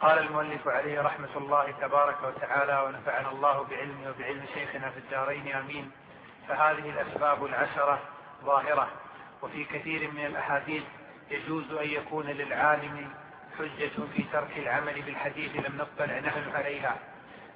قال 0.00 0.18
المؤلف 0.18 0.68
عليه 0.68 1.00
رحمة 1.00 1.36
الله 1.36 1.70
تبارك 1.80 2.16
وتعالى 2.22 2.82
ونفعنا 2.86 3.30
الله 3.30 3.64
بعلمه 3.64 4.10
وبعلم 4.10 4.44
شيخنا 4.54 4.90
في 4.90 4.98
الدارين 4.98 5.52
آمين. 5.52 5.90
فهذه 6.48 6.90
الأسباب 6.90 7.44
العشرة 7.44 7.98
ظاهرة 8.44 8.88
وفي 9.42 9.64
كثير 9.64 10.10
من 10.10 10.26
الأحاديث 10.26 10.82
يجوز 11.30 11.72
أن 11.72 11.88
يكون 11.88 12.26
للعالم 12.26 13.10
حجة 13.58 13.90
في 14.14 14.24
ترك 14.32 14.58
العمل 14.58 15.02
بالحديث 15.02 15.56
لم 15.56 15.76
نطلع 15.78 16.18
نحن 16.18 16.56
عليها 16.56 16.96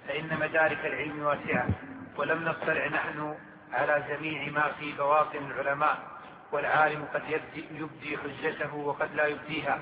فإن 0.09 0.39
مدارك 0.41 0.87
العلم 0.87 1.23
واسعة 1.23 1.67
ولم 2.17 2.45
نطلع 2.45 2.87
نحن 2.87 3.37
على 3.73 4.05
جميع 4.09 4.51
ما 4.53 4.73
في 4.79 4.93
بواطن 4.93 5.51
العلماء. 5.51 5.99
والعالم 6.53 7.05
قد 7.15 7.23
يبدي, 7.71 8.19
حجته 8.19 8.75
وقد 8.75 9.15
لا 9.15 9.27
يبديها. 9.27 9.79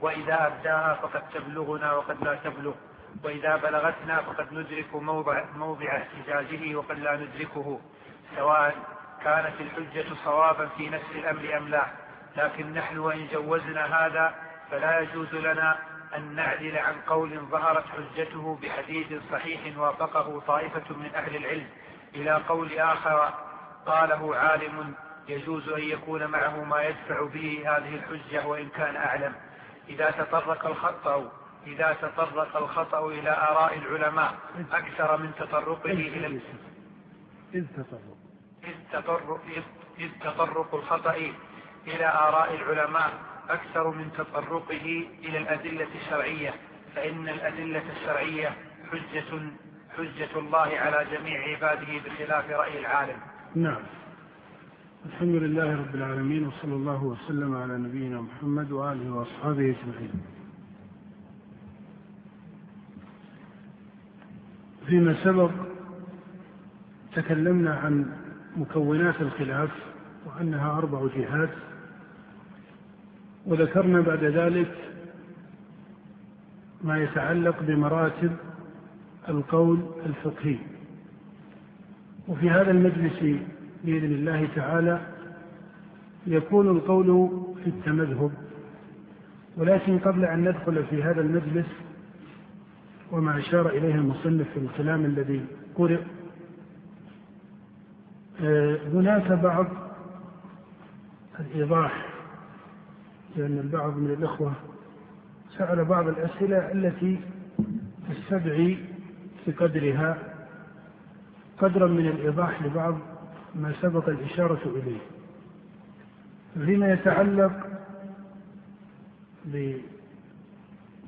وإذا 0.00 0.46
أبداها 0.46 0.94
فقد 0.94 1.22
تبلغنا 1.34 1.92
وقد 1.92 2.24
لا 2.24 2.34
تبلغ. 2.34 2.74
وإذا 3.24 3.56
بلغتنا 3.56 4.22
فقد 4.22 4.52
ندرك 4.52 4.94
موضع, 4.94 5.44
موضع 5.54 5.96
احتجاجه 5.96 6.76
وقد 6.76 6.98
لا 6.98 7.16
ندركه. 7.16 7.80
سواء 8.36 8.74
كانت 9.24 9.60
الحجة 9.60 10.14
صوابا 10.24 10.68
في 10.76 10.88
نفس 10.88 11.10
الأمر 11.14 11.56
أم 11.56 11.68
لا. 11.68 11.86
لكن 12.36 12.72
نحن 12.72 12.98
وإن 12.98 13.28
جوزنا 13.32 14.06
هذا 14.06 14.34
فلا 14.70 15.00
يجوز 15.00 15.34
لنا 15.34 15.78
أن 16.16 16.34
نعدل 16.34 16.78
عن 16.78 16.94
قول 17.06 17.38
ظهرت 17.38 17.84
حجته 17.86 18.58
بحديث 18.62 19.22
صحيح 19.32 19.78
وافقه 19.78 20.40
طائفة 20.40 20.96
من 20.96 21.10
أهل 21.14 21.36
العلم 21.36 21.66
إلى 22.14 22.32
قول 22.48 22.78
آخر 22.78 23.34
قاله 23.86 24.36
عالم 24.36 24.94
يجوز 25.28 25.68
أن 25.68 25.82
يكون 25.82 26.26
معه 26.26 26.64
ما 26.64 26.82
يدفع 26.82 27.24
به 27.24 27.62
هذه 27.66 27.94
الحجة 27.94 28.46
وإن 28.46 28.68
كان 28.68 28.96
أعلم. 28.96 29.34
إذا 29.88 30.10
تطرق 30.10 30.66
الخطأ 30.66 31.32
إذا 31.66 31.96
تطرق 32.02 32.56
الخطأ 32.56 33.08
إلى 33.08 33.30
آراء 33.30 33.78
العلماء 33.78 34.34
أكثر 34.72 35.16
من 35.16 35.32
تطرقه 35.38 35.90
إلى 35.90 36.26
إذ 37.54 37.66
تطرق. 37.76 38.16
إذ 38.64 38.74
تطرق, 38.92 39.40
إذ 39.98 40.10
تطرق 40.20 40.74
الخطأ 40.74 41.16
إلى 41.86 42.06
آراء 42.06 42.54
العلماء 42.54 43.12
أكثر 43.48 43.90
من 43.90 44.12
تطرقه 44.12 45.06
إلى 45.24 45.38
الأدلة 45.38 45.88
الشرعية. 45.94 46.54
فإن 46.94 47.28
الأدلة 47.28 47.82
الشرعية 47.96 48.56
حجة 48.92 49.50
حجة 49.96 50.38
الله 50.38 50.78
على 50.78 51.06
جميع 51.10 51.56
عباده 51.56 51.98
بخلاف 52.04 52.50
رأي 52.50 52.78
العالم. 52.78 53.20
نعم. 53.54 53.82
الحمد 55.06 55.34
لله 55.34 55.76
رب 55.76 55.94
العالمين 55.94 56.46
وصلى 56.46 56.74
الله 56.74 57.04
وسلم 57.04 57.56
على 57.56 57.78
نبينا 57.78 58.20
محمد 58.20 58.72
وآله 58.72 59.12
وأصحابه 59.14 59.74
أجمعين. 59.74 60.10
فيما 64.86 65.24
سبق 65.24 65.50
تكلمنا 67.14 67.74
عن 67.74 68.12
مكونات 68.56 69.20
الخلاف 69.20 69.70
وأنها 70.26 70.78
أربع 70.78 71.06
جهات 71.16 71.50
وذكرنا 73.46 74.00
بعد 74.00 74.24
ذلك 74.24 74.74
ما 76.84 77.02
يتعلق 77.02 77.62
بمراتب 77.62 78.36
القول 79.28 79.80
الفقهي. 80.06 80.58
وفي 82.28 82.50
هذا 82.50 82.70
المجلس 82.70 83.40
بإذن 83.84 84.12
الله 84.12 84.48
تعالى 84.56 85.00
يكون 86.26 86.68
القول 86.68 87.30
في 87.64 87.70
التمذهب 87.70 88.30
ولكن 89.56 89.98
قبل 89.98 90.24
أن 90.24 90.48
ندخل 90.48 90.84
في 90.84 91.02
هذا 91.02 91.20
المجلس 91.20 91.66
وما 93.12 93.38
أشار 93.38 93.68
إليه 93.68 93.94
المصنف 93.94 94.46
في 94.54 94.60
الكلام 94.60 95.04
الذي 95.04 95.44
قرئ 95.74 96.00
آه، 98.42 98.78
هناك 98.92 99.32
بعض 99.32 99.66
الإيضاح 101.40 102.06
لأن 103.36 103.58
البعض 103.58 103.96
من 103.96 104.10
الإخوة 104.10 104.52
سأل 105.58 105.84
بعض 105.84 106.08
الأسئلة 106.08 106.72
التي 106.72 107.20
تستدعي 108.08 108.78
بقدرها 109.46 110.18
قدرا 111.58 111.86
من 111.86 112.06
الإيضاح 112.06 112.62
لبعض 112.62 112.98
ما 113.54 113.72
سبق 113.82 114.08
الإشارة 114.08 114.60
إليه. 114.66 114.98
فيما 116.66 116.92
يتعلق 116.92 117.66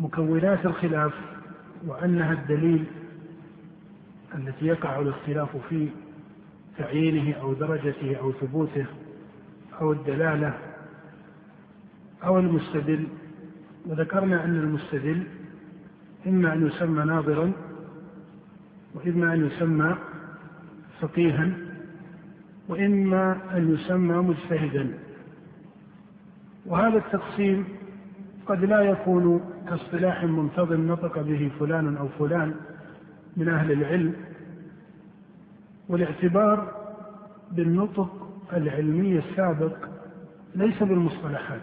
بمكونات 0.01 0.67
الخلاف 0.67 1.13
وأنها 1.87 2.33
الدليل 2.33 2.85
التي 4.35 4.67
يقع 4.67 5.01
الاختلاف 5.01 5.57
في 5.69 5.89
تعيينه 6.79 7.37
أو 7.37 7.53
درجته 7.53 8.17
أو 8.17 8.33
ثبوته 8.33 8.87
أو 9.81 9.93
الدلالة 9.93 10.59
أو 12.25 12.39
المستدل. 12.39 13.07
وذكرنا 13.87 14.45
أن 14.45 14.57
المستدل 14.57 15.27
إما 16.27 16.53
أن 16.53 16.67
يسمى 16.67 17.05
ناظرا 17.05 17.53
وإما 18.95 19.35
أن 19.35 19.47
يسمى 19.47 19.97
فقيها. 21.01 21.70
وإما 22.71 23.37
أن 23.57 23.75
يسمى 23.75 24.15
مجتهدا. 24.15 24.91
وهذا 26.67 26.99
التقسيم 26.99 27.65
قد 28.47 28.65
لا 28.65 28.81
يكون 28.81 29.41
كاصطلاح 29.69 30.25
منتظم 30.25 30.87
نطق 30.87 31.21
به 31.23 31.51
فلان 31.61 31.97
أو 31.97 32.09
فلان 32.09 32.55
من 33.37 33.49
أهل 33.49 33.73
العلم 33.73 34.15
والاعتبار 35.89 36.73
بالنطق 37.53 38.29
العلمي 38.53 39.19
السابق 39.19 39.77
ليس 40.55 40.83
بالمصطلحات 40.83 41.61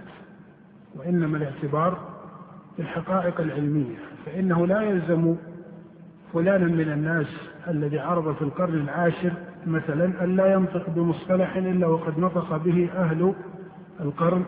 وإنما 0.95 1.37
الاعتبار 1.37 1.97
بالحقائق 2.77 3.41
العلمية 3.41 3.95
فإنه 4.25 4.67
لا 4.67 4.81
يلزم 4.81 5.35
فلانا 6.33 6.65
من 6.65 6.89
الناس 6.91 7.27
الذي 7.67 7.99
عرض 7.99 8.35
في 8.35 8.41
القرن 8.41 8.73
العاشر 8.73 9.33
مثلا 9.67 10.23
أن 10.23 10.35
لا 10.35 10.53
ينطق 10.53 10.89
بمصطلح 10.89 11.55
إلا 11.55 11.87
وقد 11.87 12.19
نطق 12.19 12.57
به 12.57 12.89
أهل 12.97 13.33
القرن 14.01 14.45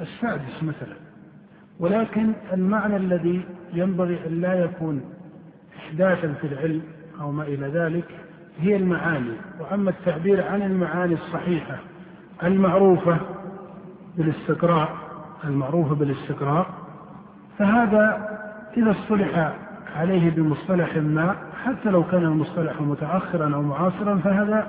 السادس 0.00 0.62
مثلا. 0.62 0.96
ولكن 1.80 2.32
المعنى 2.52 2.96
الذي 2.96 3.44
ينبغي 3.72 4.26
أن 4.26 4.40
لا 4.40 4.54
يكون 4.54 5.00
إحداثا 5.76 6.32
في 6.32 6.46
العلم 6.46 6.82
أو 7.20 7.32
ما 7.32 7.42
إلى 7.42 7.68
ذلك 7.68 8.04
هي 8.60 8.76
المعاني. 8.76 9.34
وأما 9.60 9.90
التعبير 9.90 10.48
عن 10.48 10.62
المعاني 10.62 11.14
الصحيحة 11.14 11.78
المعروفة 12.42 13.18
بالاستقراء 14.16 14.96
المعروفة 15.44 15.94
بالاستقراء 15.94 16.66
فهذا 17.58 18.28
إذا 18.76 18.90
اصطلح 18.90 19.52
عليه 19.96 20.30
بمصطلح 20.30 20.96
ما 20.96 21.36
حتى 21.64 21.90
لو 21.90 22.04
كان 22.04 22.24
المصطلح 22.24 22.80
متأخرا 22.80 23.54
أو 23.54 23.62
معاصرا 23.62 24.18
فهذا 24.18 24.66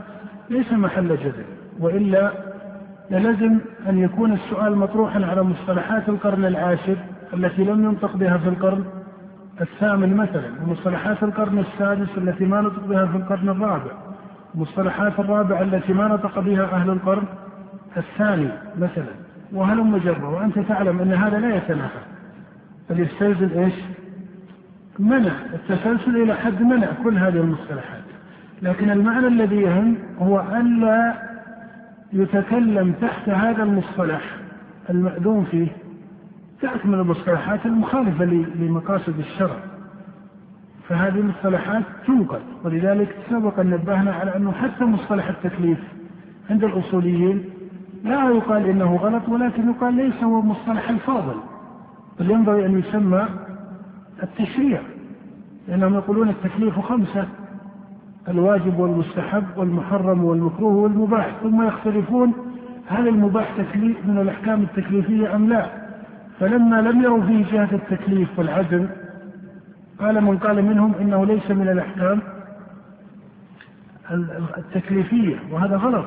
ليس 0.49 0.73
محل 0.73 1.07
جدل 1.07 1.43
وإلا 1.79 2.31
لازم 3.09 3.59
أن 3.89 3.97
يكون 3.97 4.33
السؤال 4.33 4.75
مطروحا 4.75 5.25
على 5.25 5.43
مصطلحات 5.43 6.09
القرن 6.09 6.45
العاشر 6.45 6.95
التي 7.33 7.63
لم 7.63 7.85
ينطق 7.85 8.15
بها 8.15 8.37
في 8.37 8.49
القرن 8.49 8.85
الثامن 9.61 10.17
مثلا 10.17 10.49
ومصطلحات 10.63 11.23
القرن 11.23 11.59
السادس 11.59 12.17
التي 12.17 12.45
ما 12.45 12.61
نطق 12.61 12.85
بها 12.85 13.05
في 13.05 13.17
القرن 13.17 13.49
الرابع 13.49 13.91
مصطلحات 14.55 15.19
الرابع 15.19 15.61
التي 15.61 15.93
ما 15.93 16.07
نطق 16.07 16.39
بها 16.39 16.63
أهل 16.63 16.89
القرن 16.89 17.23
الثاني 17.97 18.49
مثلا. 18.77 19.13
وهلم 19.53 19.97
جرة 19.97 20.29
وأنت 20.29 20.59
تعلم 20.59 20.99
أن 20.99 21.13
هذا 21.13 21.39
لا 21.39 21.55
يتنافى. 21.55 21.99
بل 22.89 22.99
يستلزم 22.99 23.59
إيش؟ 23.59 23.73
منع 24.99 25.31
التسلسل 25.53 26.17
إلى 26.23 26.35
حد 26.35 26.61
منع 26.61 26.87
كل 27.03 27.17
هذه 27.17 27.37
المصطلحات. 27.37 28.03
لكن 28.61 28.89
المعنى 28.89 29.27
الذي 29.27 29.55
يهم 29.55 29.97
هو 30.19 30.43
ألا 30.55 31.13
يتكلم 32.13 32.93
تحت 33.01 33.29
هذا 33.29 33.63
المصطلح 33.63 34.21
المأذون 34.89 35.45
فيه 35.51 35.67
تأتي 36.61 36.87
من 36.87 36.93
المصطلحات 36.93 37.65
المخالفة 37.65 38.25
لمقاصد 38.55 39.19
الشرع. 39.19 39.55
فهذه 40.89 41.19
المصطلحات 41.19 41.83
تنقل 42.07 42.39
ولذلك 42.63 43.15
سبق 43.29 43.59
أن 43.59 43.69
نبهنا 43.69 44.13
على 44.13 44.35
أنه 44.35 44.51
حتى 44.51 44.85
مصطلح 44.85 45.27
التكليف 45.27 45.77
عند 46.49 46.63
الأصوليين 46.63 47.43
لا 48.03 48.29
يقال 48.29 48.65
إنه 48.65 48.95
غلط 48.95 49.29
ولكن 49.29 49.69
يقال 49.69 49.93
ليس 49.93 50.23
هو 50.23 50.41
مصطلح 50.41 50.89
الفاضل. 50.89 51.35
بل 52.19 52.31
ينبغي 52.31 52.65
أن 52.65 52.79
يسمى 52.79 53.27
التشريع 54.23 54.81
لأنهم 55.67 55.93
يقولون 55.93 56.29
التكليف 56.29 56.79
خمسة 56.79 57.27
الواجب 58.27 58.79
والمستحب 58.79 59.43
والمحرم 59.57 60.23
والمكروه 60.23 60.73
والمباح 60.73 61.35
ثم 61.43 61.67
يختلفون 61.67 62.33
هل 62.87 63.07
المباح 63.07 63.51
تكليف 63.57 63.97
من 64.05 64.17
الأحكام 64.17 64.61
التكليفية 64.61 65.35
أم 65.35 65.49
لا. 65.49 65.65
فلما 66.39 66.81
لم 66.81 67.01
يروا 67.01 67.23
فيه 67.23 67.45
جهة 67.51 67.69
التكليف 67.71 68.39
والعزم 68.39 68.87
قال 69.99 70.23
من 70.23 70.37
قال 70.37 70.65
منهم 70.65 70.93
إنه 71.01 71.25
ليس 71.25 71.51
من 71.51 71.69
الأحكام 71.69 72.19
التكليفية 74.57 75.35
وهذا 75.51 75.77
غلط 75.77 76.05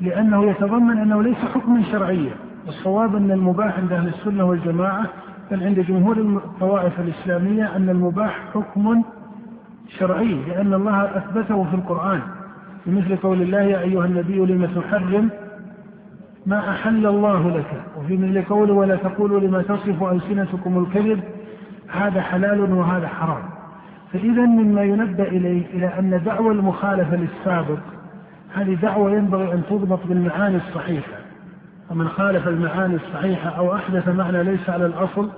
لأنه 0.00 0.50
يتضمن 0.50 0.98
أنه 0.98 1.22
ليس 1.22 1.36
حكما 1.36 1.82
شرعيا 1.82 2.34
والصواب 2.66 3.16
أن 3.16 3.30
المباح 3.30 3.78
عند 3.78 3.92
أهل 3.92 4.08
السنة 4.08 4.44
والجماعة 4.44 5.06
بل 5.50 5.64
عند 5.64 5.80
جمهور 5.80 6.16
الطوائف 6.16 7.00
الإسلامية 7.00 7.76
أن 7.76 7.88
المباح 7.88 8.40
حكم 8.54 9.02
شرعي 9.98 10.34
لأن 10.48 10.74
الله 10.74 11.04
أثبته 11.04 11.64
في 11.64 11.74
القرآن 11.74 12.20
بمثل 12.86 13.16
قول 13.16 13.42
الله 13.42 13.60
يا 13.60 13.80
أيها 13.80 14.04
النبي 14.04 14.38
لم 14.38 14.66
تحرم 14.66 15.30
ما 16.46 16.70
أحل 16.70 17.06
الله 17.06 17.50
لك؟ 17.50 17.82
وفي 17.98 18.16
مثل 18.16 18.42
قوله 18.42 18.72
ولا 18.74 18.96
تقولوا 18.96 19.40
لما 19.40 19.62
تصف 19.62 20.02
ألسنتكم 20.02 20.78
الكذب 20.78 21.20
هذا 21.88 22.20
حلال 22.20 22.72
وهذا 22.72 23.08
حرام. 23.08 23.42
فإذا 24.12 24.42
مما 24.42 24.82
ينبه 24.82 25.24
إليه 25.24 25.66
إلى 25.74 25.86
أن 25.86 26.22
دعوى 26.24 26.52
المخالفة 26.52 27.16
للسابق 27.16 27.78
هذه 28.54 28.74
دعوة 28.74 29.10
ينبغي 29.10 29.52
أن 29.52 29.62
تضبط 29.70 30.06
بالمعاني 30.06 30.56
الصحيحة. 30.56 31.15
ومن 31.90 32.08
خالف 32.08 32.48
المعاني 32.48 32.94
الصحيحة 32.94 33.50
أو 33.50 33.74
أحدث 33.74 34.08
معنى 34.08 34.42
ليس 34.42 34.70
على 34.70 34.86
الأصل 34.86 35.30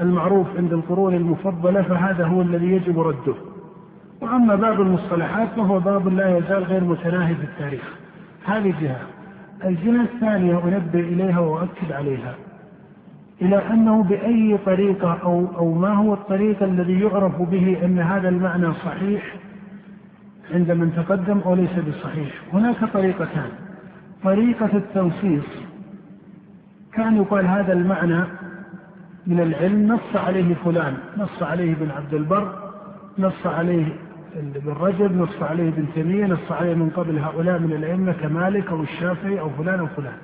المعروف 0.00 0.46
عند 0.56 0.72
القرون 0.72 1.14
المفضلة 1.14 1.82
فهذا 1.82 2.24
هو 2.24 2.42
الذي 2.42 2.66
يجب 2.66 3.00
رده. 3.00 3.34
وأما 4.20 4.54
باب 4.54 4.80
المصطلحات 4.80 5.48
فهو 5.56 5.80
باب 5.80 6.08
لا 6.08 6.38
يزال 6.38 6.64
غير 6.64 6.84
متناهي 6.84 7.34
في 7.34 7.44
التاريخ. 7.44 7.96
هذه 8.44 8.74
جهة. 8.80 9.00
الجهة 9.64 10.02
الثانية 10.02 10.64
أنبه 10.64 11.00
إليها 11.00 11.38
وأؤكد 11.38 11.92
عليها. 11.92 12.34
إلى 13.42 13.56
أنه 13.56 14.02
بأي 14.02 14.58
طريقة 14.66 15.18
أو 15.22 15.46
أو 15.56 15.74
ما 15.74 15.94
هو 15.94 16.14
الطريق 16.14 16.62
الذي 16.62 17.00
يعرف 17.00 17.42
به 17.42 17.78
أن 17.84 17.98
هذا 17.98 18.28
المعنى 18.28 18.72
صحيح 18.72 19.34
عند 20.54 20.70
من 20.70 20.92
تقدم 20.96 21.38
أو 21.38 21.54
ليس 21.54 21.78
بصحيح. 21.88 22.34
هناك 22.52 22.76
طريقتان. 22.92 23.50
طريقة 24.24 24.70
التنصيص. 24.74 25.71
كان 26.94 27.16
يقال 27.16 27.46
هذا 27.46 27.72
المعنى 27.72 28.24
من 29.26 29.40
العلم 29.40 29.92
نص 29.92 30.16
عليه 30.16 30.54
فلان 30.54 30.94
نص 31.18 31.42
عليه 31.42 31.72
ابن 31.72 31.90
عبد 31.90 32.14
البر 32.14 32.52
نص 33.18 33.46
عليه 33.46 33.86
ابن 34.36 34.72
رجب 34.80 35.16
نص 35.16 35.42
عليه 35.42 35.68
ابن 35.68 35.86
تيمية 35.94 36.26
نص 36.26 36.52
عليه 36.52 36.74
من 36.74 36.90
قبل 36.90 37.18
هؤلاء 37.18 37.58
من 37.58 37.72
الأئمة 37.72 38.12
كمالك 38.12 38.68
أو 38.68 38.82
الشافعي 38.82 39.40
أو 39.40 39.50
فلان 39.50 39.80
أو 39.80 39.86
فلان. 39.86 40.16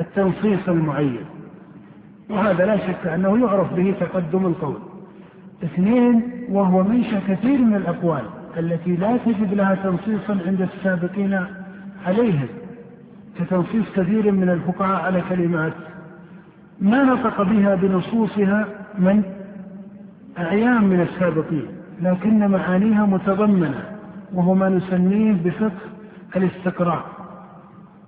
التنصيص 0.00 0.68
المعين. 0.68 1.24
وهذا 2.30 2.66
لا 2.66 2.76
شك 2.76 3.06
أنه 3.06 3.38
يعرف 3.38 3.74
به 3.74 3.94
تقدم 4.00 4.46
القول. 4.46 4.76
اثنين 5.64 6.22
وهو 6.48 6.82
منشأ 6.82 7.20
كثير 7.28 7.58
من 7.58 7.74
الأقوال 7.74 8.22
التي 8.58 8.96
لا 8.96 9.16
تجد 9.16 9.54
لها 9.54 9.74
تنصيصا 9.74 10.38
عند 10.46 10.60
السابقين 10.60 11.46
عليهم 12.06 12.48
كتنصيص 13.38 13.84
كثير 13.96 14.32
من 14.32 14.48
الفقهاء 14.48 15.02
على 15.02 15.22
كلمات 15.28 15.72
ما 16.80 17.04
نطق 17.04 17.42
بها 17.42 17.74
بنصوصها 17.74 18.66
من 18.98 19.22
أعيان 20.38 20.84
من 20.84 21.00
السابقين 21.00 21.66
لكن 22.02 22.50
معانيها 22.50 23.06
متضمنة 23.06 23.84
وهو 24.34 24.54
ما 24.54 24.68
نسميه 24.68 25.32
بفقه 25.32 25.70
الاستقراء. 26.36 27.04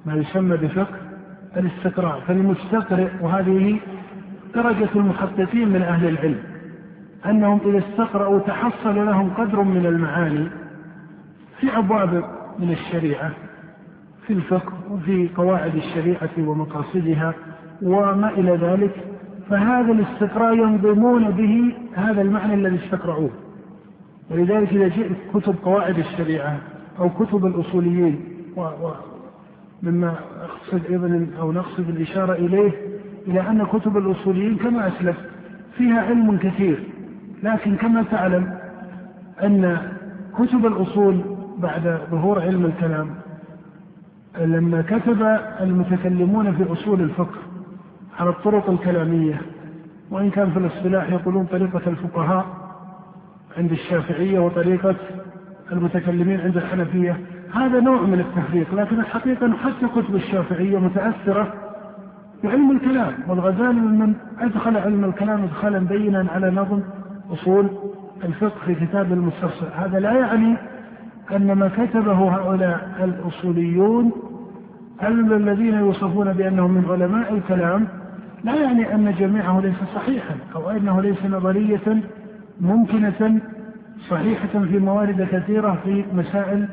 ما 0.06 0.14
يسمى 0.14 0.56
بفقه 0.56 0.96
الاستقراء. 1.56 2.20
فالمستقرئ 2.20 3.08
وهذه 3.20 3.80
درجة 4.54 4.88
المحققين 4.96 5.68
من 5.68 5.82
أهل 5.82 6.08
العلم 6.08 6.38
أنهم 7.26 7.60
إذا 7.66 7.78
استقرأوا 7.78 8.38
تحصل 8.38 9.06
لهم 9.06 9.30
قدر 9.30 9.62
من 9.62 9.86
المعاني 9.86 10.48
في 11.60 11.78
أبواب 11.78 12.24
من 12.58 12.72
الشريعة 12.72 13.30
في 14.26 14.32
الفقه 14.32 14.72
وفي 14.90 15.28
قواعد 15.36 15.74
الشريعة 15.74 16.30
ومقاصدها. 16.38 17.34
وما 17.82 18.30
إلى 18.30 18.56
ذلك 18.56 19.04
فهذا 19.50 19.92
الاستقراء 19.92 20.54
ينظمون 20.54 21.30
به 21.30 21.74
هذا 21.94 22.22
المعنى 22.22 22.54
الذي 22.54 22.84
استقرأوه 22.84 23.30
ولذلك 24.30 24.72
إذا 24.72 24.88
جئت 24.88 25.12
كتب 25.34 25.54
قواعد 25.64 25.98
الشريعة 25.98 26.58
أو 26.98 27.10
كتب 27.10 27.46
الأصوليين 27.46 28.20
مما 29.82 30.14
أقصد 30.42 30.84
أيضا 30.90 31.26
أو 31.40 31.52
نقصد 31.52 31.88
الإشارة 31.88 32.32
إليه 32.32 32.72
إلى 33.26 33.40
أن 33.40 33.66
كتب 33.66 33.96
الأصوليين 33.96 34.56
كما 34.56 34.88
أسلف 34.88 35.16
فيها 35.76 36.00
علم 36.00 36.38
كثير 36.38 36.84
لكن 37.42 37.76
كما 37.76 38.02
تعلم 38.02 38.58
أن 39.42 39.78
كتب 40.38 40.66
الأصول 40.66 41.20
بعد 41.58 41.98
ظهور 42.10 42.40
علم 42.40 42.64
الكلام 42.64 43.10
لما 44.38 44.82
كتب 44.82 45.38
المتكلمون 45.60 46.52
في 46.52 46.72
أصول 46.72 47.00
الفقه 47.00 47.47
على 48.18 48.30
الطرق 48.30 48.70
الكلامية 48.70 49.40
وإن 50.10 50.30
كان 50.30 50.50
في 50.50 50.58
الاصطلاح 50.58 51.10
يقولون 51.10 51.46
طريقة 51.46 51.82
الفقهاء 51.86 52.46
عند 53.58 53.72
الشافعية 53.72 54.38
وطريقة 54.38 54.96
المتكلمين 55.72 56.40
عند 56.40 56.56
الحنفية 56.56 57.20
هذا 57.54 57.80
نوع 57.80 58.02
من 58.02 58.20
التفريق 58.20 58.74
لكن 58.74 59.00
الحقيقة 59.00 59.52
حتى 59.52 59.88
كتب 59.96 60.14
الشافعية 60.14 60.78
متأثرة 60.78 61.52
بعلم 62.44 62.70
الكلام 62.70 63.14
والغزالي 63.28 63.80
من 63.80 64.14
أدخل 64.40 64.76
علم 64.76 65.04
الكلام 65.04 65.42
إدخالا 65.42 65.78
بينا 65.78 66.26
على 66.34 66.50
نظم 66.50 66.82
أصول 67.32 67.68
الفقه 68.24 68.58
في 68.66 68.74
كتاب 68.74 69.12
المستصل 69.12 69.66
هذا 69.76 70.00
لا 70.00 70.12
يعني 70.12 70.56
أن 71.36 71.52
ما 71.52 71.68
كتبه 71.68 72.36
هؤلاء 72.36 72.90
الأصوليون 73.04 74.12
الذين 75.02 75.74
يوصفون 75.74 76.32
بأنهم 76.32 76.70
من 76.70 76.84
علماء 76.90 77.34
الكلام 77.34 77.88
لا 78.44 78.54
يعني 78.54 78.94
أن 78.94 79.14
جميعه 79.18 79.60
ليس 79.60 79.76
صحيحا 79.94 80.34
أو 80.54 80.70
أنه 80.70 81.02
ليس 81.02 81.24
نظرية 81.24 82.02
ممكنة 82.60 83.40
صحيحة 84.08 84.64
في 84.64 84.78
موارد 84.78 85.28
كثيرة 85.32 85.78
في 85.84 86.04
مسائل 86.12 86.68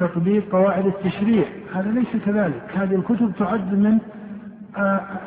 تطبيق 0.00 0.52
قواعد 0.52 0.86
التشريع. 0.86 1.44
هذا 1.74 1.90
ليس 1.90 2.24
كذلك. 2.26 2.62
هذه 2.74 2.94
الكتب 2.94 3.32
تعد 3.38 3.74
من 3.74 3.98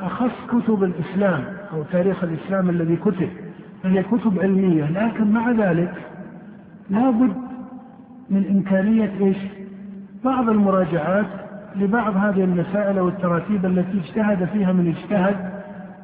أخص 0.02 0.32
كتب 0.48 0.84
الإسلام 0.84 1.44
أو 1.74 1.84
تاريخ 1.84 2.24
الإسلام 2.24 2.70
الذي 2.70 2.96
كتب. 2.96 3.30
فهي 3.84 4.04
كتب 4.04 4.40
علمية 4.40 4.92
لكن 4.92 5.32
مع 5.32 5.52
ذلك 5.52 5.94
لابد 6.90 7.34
من 8.30 8.48
إمكانية 8.50 9.14
إيش؟ 9.22 9.38
بعض 10.26 10.50
المراجعات 10.50 11.26
لبعض 11.76 12.18
هذه 12.18 12.44
المسائل 12.44 13.00
والتراتيب 13.00 13.66
التي 13.66 14.00
اجتهد 14.00 14.46
فيها 14.54 14.74
من 14.74 14.88
اجتهد 14.88 15.59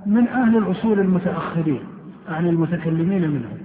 من 0.06 0.28
أهل 0.28 0.58
الأصول 0.58 1.00
المتأخرين 1.00 1.80
عن 2.30 2.48
المتكلمين 2.48 3.22
منهم. 3.32 3.58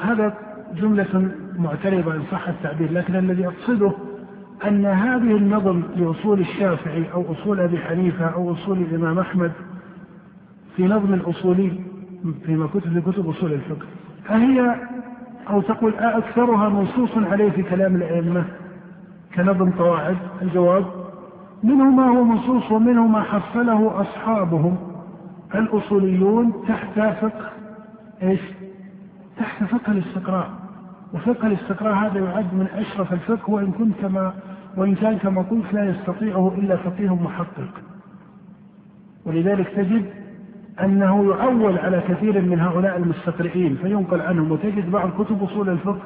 هذا 0.00 0.34
جملة 0.76 1.30
معترضة 1.58 2.14
إن 2.14 2.22
صح 2.32 2.48
التعبير 2.48 2.92
لكن 2.92 3.16
الذي 3.16 3.46
أقصده 3.46 3.92
أن 4.68 4.86
هذه 4.86 5.36
النظم 5.36 5.82
لأصول 5.96 6.40
الشافعي 6.40 7.12
أو 7.12 7.32
أصول 7.32 7.60
أبي 7.60 7.78
حنيفة 7.78 8.24
أو 8.24 8.52
أصول 8.52 8.78
الإمام 8.78 9.18
أحمد 9.18 9.52
في 10.76 10.84
نظم 10.88 11.14
الأصولي 11.14 11.72
فيما 12.46 12.66
كتب 12.66 12.92
في 12.92 13.00
كتب 13.00 13.28
أصول 13.28 13.52
الفقه 13.52 13.86
أهي 14.30 14.76
أو 15.50 15.60
تقول 15.60 15.94
أكثرها 15.94 16.68
منصوص 16.68 17.10
عليه 17.16 17.50
في 17.50 17.62
كلام 17.62 17.96
الأئمة 17.96 18.44
كنظم 19.34 19.70
قواعد؟ 19.70 20.16
الجواب 20.42 20.99
منه 21.62 21.84
ما 21.84 22.08
هو 22.08 22.24
منصوص 22.24 22.72
ومنه 22.72 23.06
ما 23.06 23.22
حصله 23.22 24.00
أصحابهم. 24.00 24.76
الأصوليون 25.54 26.52
تحت 26.68 27.00
فقه 27.00 27.50
إيش؟ 28.22 28.40
تحت 29.36 29.64
فقه 29.64 29.92
الاستقراء. 29.92 30.50
وفقه 31.14 31.46
الاستقراء 31.46 31.94
هذا 31.94 32.18
يعد 32.18 32.54
من 32.54 32.66
أشرف 32.74 33.12
الفقه 33.12 33.50
وإن 33.50 33.72
كنت 33.72 33.94
كما 34.02 34.32
وإن 34.76 34.94
كان 34.94 35.18
كما 35.18 35.42
قلت 35.42 35.72
لا 35.72 35.90
يستطيعه 35.90 36.54
إلا 36.58 36.76
فقيه 36.76 37.14
محقق. 37.14 37.82
ولذلك 39.26 39.68
تجد 39.68 40.04
أنه 40.80 41.30
يعول 41.30 41.78
على 41.78 42.02
كثير 42.08 42.42
من 42.42 42.60
هؤلاء 42.60 42.96
المستقرئين 42.96 43.76
فينقل 43.82 44.20
عنهم. 44.20 44.52
وتجد 44.52 44.90
بعض 44.90 45.10
كتب 45.10 45.42
أصول 45.42 45.68
الفقه 45.68 46.02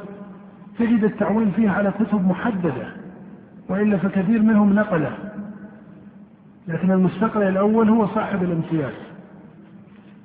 تجد 0.79 1.05
التعويل 1.05 1.51
فيها 1.51 1.73
على 1.73 1.93
كتب 2.01 2.29
محددة 2.29 2.87
وإلا 3.69 3.97
فكثير 3.97 4.43
منهم 4.43 4.73
نقلة. 4.73 5.34
لكن 6.69 6.91
المستقرئ 6.91 7.49
الأول 7.49 7.89
هو 7.89 8.07
صاحب 8.07 8.43
الامتياز. 8.43 8.93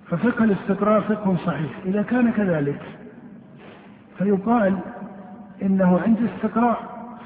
ففقه 0.08 0.43
الاستقراء 0.43 1.01
فقه 1.01 1.36
صحيح. 1.46 1.72
إذا 1.86 2.01
كان 2.01 2.31
كذلك 2.31 2.81
فيقال 4.17 4.77
إنه 5.62 6.00
عند 6.00 6.17
استقراء 6.36 6.79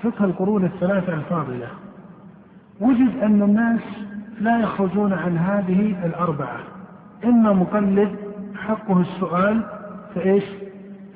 فقه 0.03 0.25
القرون 0.25 0.65
الثلاثة 0.65 1.13
الفاضلة. 1.13 1.67
وجد 2.81 3.23
أن 3.23 3.41
الناس 3.41 3.81
لا 4.41 4.59
يخرجون 4.59 5.13
عن 5.13 5.37
هذه 5.37 6.05
الأربعة. 6.05 6.59
إما 7.25 7.53
مقلد 7.53 8.15
حقه 8.55 9.01
السؤال 9.01 9.63
فإيش؟ 10.15 10.43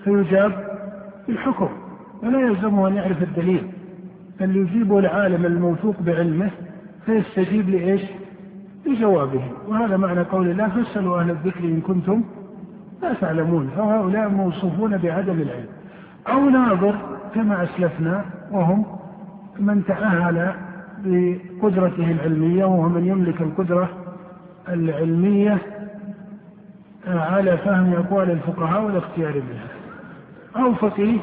فيجاب 0.04 0.78
بالحكم 1.28 1.70
ولا 2.24 2.40
يلزمه 2.40 2.88
أن 2.88 2.96
يعرف 2.96 3.24
الدليل. 3.24 3.72
بل 4.40 4.56
يجيبه 4.56 5.00
العالم 5.00 5.46
الموثوق 5.46 5.96
بعلمه 6.02 6.52
فيستجيب 7.08 7.70
لإيش؟ 7.70 8.02
لجوابه. 8.86 9.42
وهذا 9.68 9.98
معنى 9.98 10.22
قول 10.22 10.50
الله 10.50 10.68
فاسألوا 10.68 11.20
أهل 11.22 11.30
الذكر 11.30 11.64
إن 11.64 11.82
كنتم 11.82 12.24
لا 13.02 13.14
تعلمون. 13.14 13.70
فهؤلاء 13.78 14.30
موصوفون 14.30 14.98
بعدم 14.98 15.42
العلم. 15.42 15.68
أو 16.28 16.50
ناظر 16.50 16.96
كما 17.36 17.64
أسلفنا 17.64 18.26
وهم 18.52 18.86
من 19.60 19.84
تأهل 19.86 20.54
بقدرته 21.06 22.12
العلمية 22.12 22.66
وهو 22.66 22.90
من 22.90 23.06
يملك 23.06 23.42
القدرة 23.42 23.90
العلمية 24.70 25.58
على 27.08 27.58
فهم 27.58 27.94
أقوال 27.94 28.32
الفقهاء 28.32 28.84
والاختيار 28.84 29.34
بها 29.34 29.68
أو 30.64 30.74
فقيه 30.74 31.20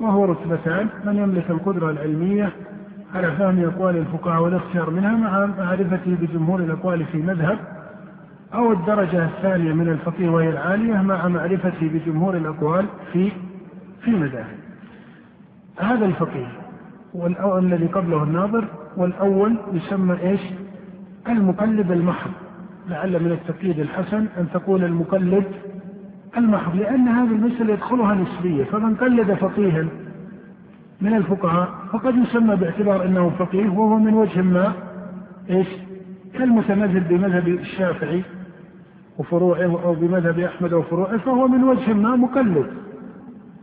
وهو 0.00 0.24
رتبتان 0.24 0.88
من 1.04 1.16
يملك 1.16 1.50
القدرة 1.50 1.90
العلمية 1.90 2.52
على 3.14 3.32
فهم 3.32 3.64
أقوال 3.64 3.96
الفقهاء 3.96 4.42
والاختيار 4.42 4.90
منها 4.90 5.16
مع 5.16 5.46
معرفته 5.46 6.16
بجمهور 6.20 6.60
الأقوال 6.60 7.04
في 7.04 7.18
مذهب 7.18 7.58
أو 8.54 8.72
الدرجة 8.72 9.24
الثانية 9.24 9.72
من 9.72 9.88
الفقيه 9.88 10.28
وهي 10.28 10.48
العالية 10.50 10.94
مع 10.94 11.28
معرفته 11.28 11.88
بجمهور 11.88 12.36
الأقوال 12.36 12.86
في 13.12 13.32
في 14.02 14.10
مذاهب. 14.10 14.56
هذا 15.78 16.04
الفقيه 16.04 16.46
والذي 17.14 17.86
قبله 17.86 18.22
الناظر 18.22 18.64
والأول 18.96 19.56
يسمى 19.72 20.20
إيش؟ 20.22 20.40
المقلد 21.28 21.90
المحض. 21.90 22.30
لعل 22.88 23.22
من 23.22 23.32
التقييد 23.32 23.78
الحسن 23.78 24.26
أن 24.38 24.46
تقول 24.54 24.84
المقلد 24.84 25.44
المحض 26.36 26.76
لأن 26.76 27.08
هذه 27.08 27.32
المسألة 27.32 27.72
يدخلها 27.72 28.14
نسبية 28.14 28.64
فمن 28.64 28.94
قلد 28.94 29.34
فقيها 29.34 29.84
من 31.00 31.14
الفقهاء 31.14 31.68
فقد 31.92 32.14
يسمى 32.16 32.56
باعتبار 32.56 33.04
أنه 33.04 33.30
فقيه 33.30 33.68
وهو 33.68 33.98
من 33.98 34.14
وجه 34.14 34.42
ما 34.42 34.72
إيش؟ 35.50 35.68
كالمتمثل 36.34 37.00
بمذهب 37.00 37.48
الشافعي 37.48 38.22
وفروعه 39.18 39.82
أو 39.84 39.94
بمذهب 39.94 40.38
أحمد 40.38 40.72
وفروعه 40.72 41.18
فهو 41.18 41.48
من 41.48 41.64
وجه 41.64 41.92
ما 41.92 42.16
مقلد. 42.16 42.66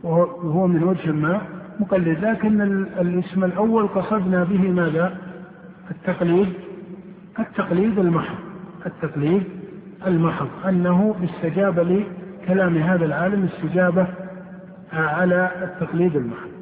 وهو 0.02 0.66
من 0.66 0.82
وجه 0.82 1.12
ما 1.12 1.40
مقلد. 1.80 2.24
لكن 2.24 2.62
الاسم 3.00 3.44
الأول 3.44 3.88
قصدنا 3.88 4.44
به 4.44 4.70
ماذا؟ 4.70 5.16
التقليد 5.90 6.52
التقليد 7.38 7.98
المحض 7.98 8.38
التقليد 8.86 9.42
المحض 10.06 10.48
أنه 10.68 11.14
استجاب 11.24 11.78
لكلام 11.78 12.76
هذا 12.76 13.04
العالم 13.04 13.44
استجابة 13.44 14.06
على 14.92 15.50
التقليد 15.62 16.16
المحض. 16.16 16.57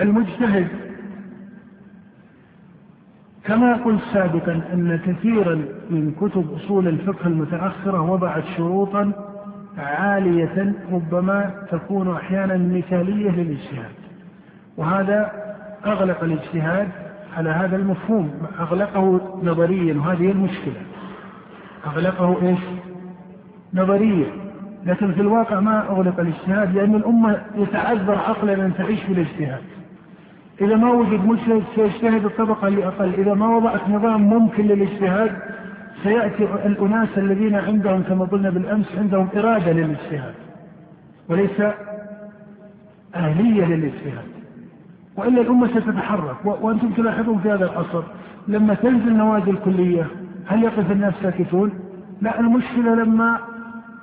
المجتهد. 0.00 0.68
كما 3.44 3.74
قلت 3.74 4.02
سابقا 4.12 4.52
أن 4.72 5.00
كثيرا 5.06 5.54
من 5.90 6.14
كتب 6.20 6.52
أصول 6.54 6.88
الفقه 6.88 7.26
المتأخرة 7.26 8.00
وضعت 8.00 8.44
شروطا 8.56 9.12
عالية 9.78 10.74
ربما 10.92 11.50
تكون 11.70 12.16
أحيانا 12.16 12.56
مثالية 12.56 13.30
للاجتهاد. 13.30 13.94
وهذا 14.76 15.32
أغلق 15.86 16.24
الاجتهاد 16.24 16.88
على 17.36 17.50
هذا 17.50 17.76
المفهوم. 17.76 18.30
أغلقه 18.60 19.20
نظريا 19.42 19.94
وهذه 19.94 20.30
المشكلة. 20.30 20.82
أغلقه 21.86 22.42
إيش؟ 22.42 22.58
نظريا. 23.74 24.26
لكن 24.86 25.12
في 25.12 25.20
الواقع 25.20 25.60
ما 25.60 25.88
أغلق 25.88 26.20
الاجتهاد 26.20 26.74
لأن 26.74 26.94
الأمة 26.94 27.42
يتعذر 27.54 28.14
عقلا 28.14 28.54
أن 28.54 28.74
تعيش 28.74 29.02
في 29.02 29.12
الاجتهاد. 29.12 29.62
إذا 30.60 30.76
ما 30.76 30.90
وجد 30.90 31.24
مجتهد 31.24 31.62
سيجتهد 31.74 32.24
الطبقة 32.24 32.68
اللي 32.68 32.86
أقل 32.86 33.14
إذا 33.14 33.34
ما 33.34 33.56
وضعت 33.56 33.88
نظام 33.88 34.22
ممكن 34.22 34.64
للاجتهاد 34.64 35.32
سيأتي 36.02 36.44
الأناس 36.44 37.08
الذين 37.16 37.54
عندهم 37.54 38.02
كما 38.02 38.24
قلنا 38.24 38.50
بالأمس 38.50 38.86
عندهم 38.98 39.28
إرادة 39.36 39.72
للاجتهاد 39.72 40.34
وليس 41.28 41.60
أهلية 43.14 43.64
للاجتهاد. 43.64 44.24
وإلا 45.16 45.40
الأمة 45.40 45.68
ستتحرك. 45.68 46.36
وأنتم 46.44 46.90
تلاحظون 46.90 47.38
في 47.38 47.50
هذا 47.50 47.64
العصر 47.64 48.02
لما 48.48 48.74
تنزل 48.74 49.16
نوادي 49.16 49.50
الكلية 49.50 50.06
هل 50.46 50.62
يقف 50.62 50.90
الناس 50.90 51.14
ساكتون؟ 51.22 51.72
لا 52.22 52.40
المشكلة 52.40 52.94
لما 52.94 53.38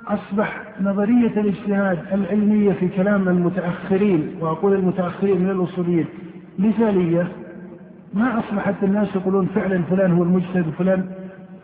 أصبح 0.07 0.61
نظرية 0.81 1.41
الاجتهاد 1.41 1.99
العلمية 2.13 2.73
في 2.73 2.87
كلام 2.87 3.29
المتأخرين 3.29 4.35
وأقول 4.39 4.73
المتأخرين 4.73 5.41
من 5.41 5.49
الأصوليين 5.49 6.05
مثالية. 6.59 7.27
ما 8.13 8.39
أصبحت 8.39 8.75
الناس 8.83 9.15
يقولون 9.15 9.45
فعلا 9.45 9.83
فلان 9.83 10.11
هو 10.11 10.23
المجتهد 10.23 10.67
وفلان 10.67 11.05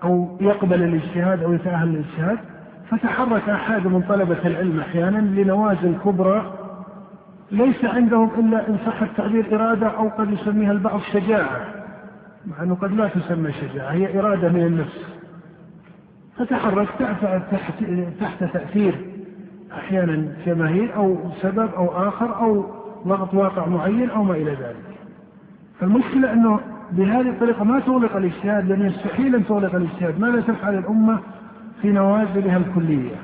أو 0.03 0.37
يقبل 0.41 0.83
الاجتهاد 0.83 1.43
أو 1.43 1.53
يتأهل 1.53 1.87
للاجتهاد. 1.87 2.37
فتحرك 2.89 3.49
أحد 3.49 3.87
من 3.87 4.01
طلبة 4.01 4.37
العلم 4.45 4.79
أحيانا 4.79 5.17
لنوازل 5.17 5.95
كبرى 6.05 6.53
ليس 7.51 7.85
عندهم 7.85 8.29
إلا 8.39 8.69
إن 8.69 8.77
صح 8.85 9.01
التعبير 9.01 9.55
إرادة 9.55 9.87
أو 9.87 10.09
قد 10.09 10.31
يسميها 10.31 10.71
البعض 10.71 10.99
شجاعة 11.13 11.61
مع 12.45 12.63
أنه 12.63 12.75
قد 12.75 12.91
لا 12.91 13.07
تسمى 13.07 13.51
شجاعة 13.51 13.91
هي 13.91 14.19
إرادة 14.19 14.49
من 14.49 14.65
النفس. 14.65 15.05
فتحرك 16.37 16.87
تحت 18.19 18.43
تأثير 18.43 18.95
أحيانا 19.73 20.27
جماهير 20.45 20.95
أو 20.95 21.17
سبب 21.41 21.69
أو 21.77 22.07
آخر 22.07 22.35
أو 22.39 22.65
ضغط 23.07 23.33
واقع 23.33 23.67
معين 23.67 24.09
أو 24.09 24.23
ما 24.23 24.33
إلى 24.33 24.51
ذلك. 24.51 24.97
فالمشكلة 25.79 26.33
أنه 26.33 26.59
بهذه 26.91 27.29
الطريقة 27.29 27.63
ما 27.63 27.79
تغلق 27.79 28.15
الإجتهاد 28.15 28.67
لأن 28.67 28.81
يستحيل 28.81 29.35
أن 29.35 29.45
تغلق 29.45 29.75
الإجتهاد. 29.75 30.19
ماذا 30.19 30.41
تفعل 30.41 30.77
الأمة 30.77 31.19
في 31.81 31.91
نوازلها 31.91 32.57
الكلية 32.57 33.15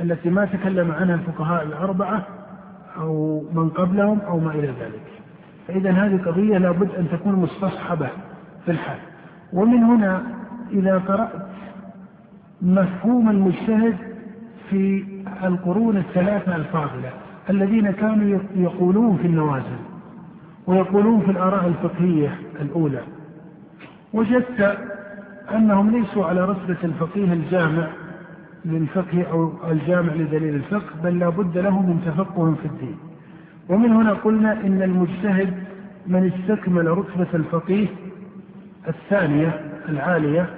التي 0.00 0.30
ما 0.30 0.44
تكلم 0.44 0.92
عنها 0.92 1.14
الفقهاء 1.14 1.62
الأربعة 1.62 2.26
أو 2.96 3.44
من 3.52 3.68
قبلهم 3.68 4.20
أو 4.20 4.38
ما 4.38 4.50
إلى 4.50 4.66
ذلك. 4.66 5.02
فإذا 5.68 5.90
هذه 5.90 6.22
قضية 6.26 6.58
لابد 6.58 6.90
أن 6.98 7.08
تكون 7.12 7.34
مستصحبة 7.34 8.08
في 8.64 8.70
الحال. 8.70 8.98
ومن 9.52 9.82
هنا 9.82 10.22
إذا 10.72 10.98
قرأت 10.98 11.46
مفهوم 12.62 13.30
المجتهد 13.30 13.96
في 14.70 15.04
القرون 15.44 15.96
الثلاثة 15.96 16.56
الفاضلة. 16.56 17.10
الذين 17.50 17.90
كانوا 17.90 18.40
يقولون 18.56 19.16
في 19.16 19.26
النوازل 19.26 19.78
ويقولون 20.66 21.20
في 21.20 21.30
الآراء 21.30 21.66
الفقهية 21.66 22.38
الأولى. 22.60 23.00
وجدت 24.12 24.78
أنهم 25.54 25.90
ليسوا 25.90 26.26
على 26.26 26.44
رتبة 26.44 26.76
الفقيه 26.84 27.32
الجامع 27.32 27.86
للفقه 28.64 29.24
أو 29.30 29.52
الجامع 29.70 30.12
لدليل 30.12 30.54
الفقه 30.54 31.02
بل 31.02 31.18
لا 31.18 31.28
بد 31.28 31.58
له 31.58 31.82
من 31.82 32.02
تفقه 32.06 32.54
في 32.62 32.68
الدين. 32.68 32.96
ومن 33.68 33.90
هنا 33.92 34.12
قلنا 34.12 34.52
إن 34.52 34.82
المجتهد 34.82 35.54
من 36.06 36.32
استكمل 36.32 36.86
رتبة 36.86 37.26
الفقيه 37.34 37.86
الثانية 38.88 39.60
العالية 39.88 40.50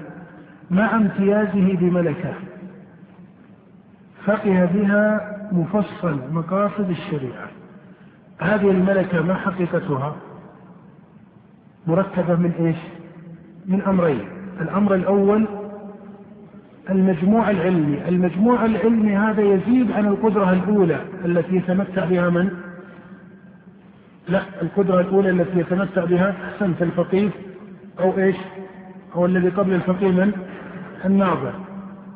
مع 0.71 0.97
امتيازه 0.97 1.77
بملكة. 1.77 2.33
فقه 4.25 4.65
بها 4.75 5.36
مفصل 5.53 6.21
مقاصد 6.33 6.91
الشريعة. 6.91 7.49
هذه 8.41 8.71
الملكة 8.71 9.23
ما 9.23 9.35
حقيقتها؟ 9.35 10.17
مركبة 11.87 12.35
من 12.35 12.53
إيش؟ 12.61 12.77
من 13.67 13.83
أمرين. 13.83 14.29
الأمر 14.61 14.95
الأول 14.95 15.47
المجموع 16.91 17.51
العلمي. 17.51 18.09
المجموع 18.09 18.65
العلمي 18.65 19.17
هذا 19.17 19.43
يزيد 19.43 19.93
عن 19.93 20.07
القدرة 20.07 20.53
الأولى 20.53 21.01
التي 21.25 21.57
يتمتع 21.57 22.05
بها 22.05 22.31
من؟ 22.31 22.51
لا 24.29 24.43
القدرة 24.63 25.01
الأولى 25.01 25.31
التي 25.31 25.59
يتمتع 25.59 26.05
بها 26.05 26.35
احسنت 26.45 26.83
الفقيه 26.83 27.31
أو 28.01 28.19
إيش؟ 28.19 28.37
أو 29.15 29.27
الذي 29.27 29.49
قبل 29.49 29.75
الفقيه 29.75 30.11
من؟ 30.11 30.33
الناظر. 31.05 31.53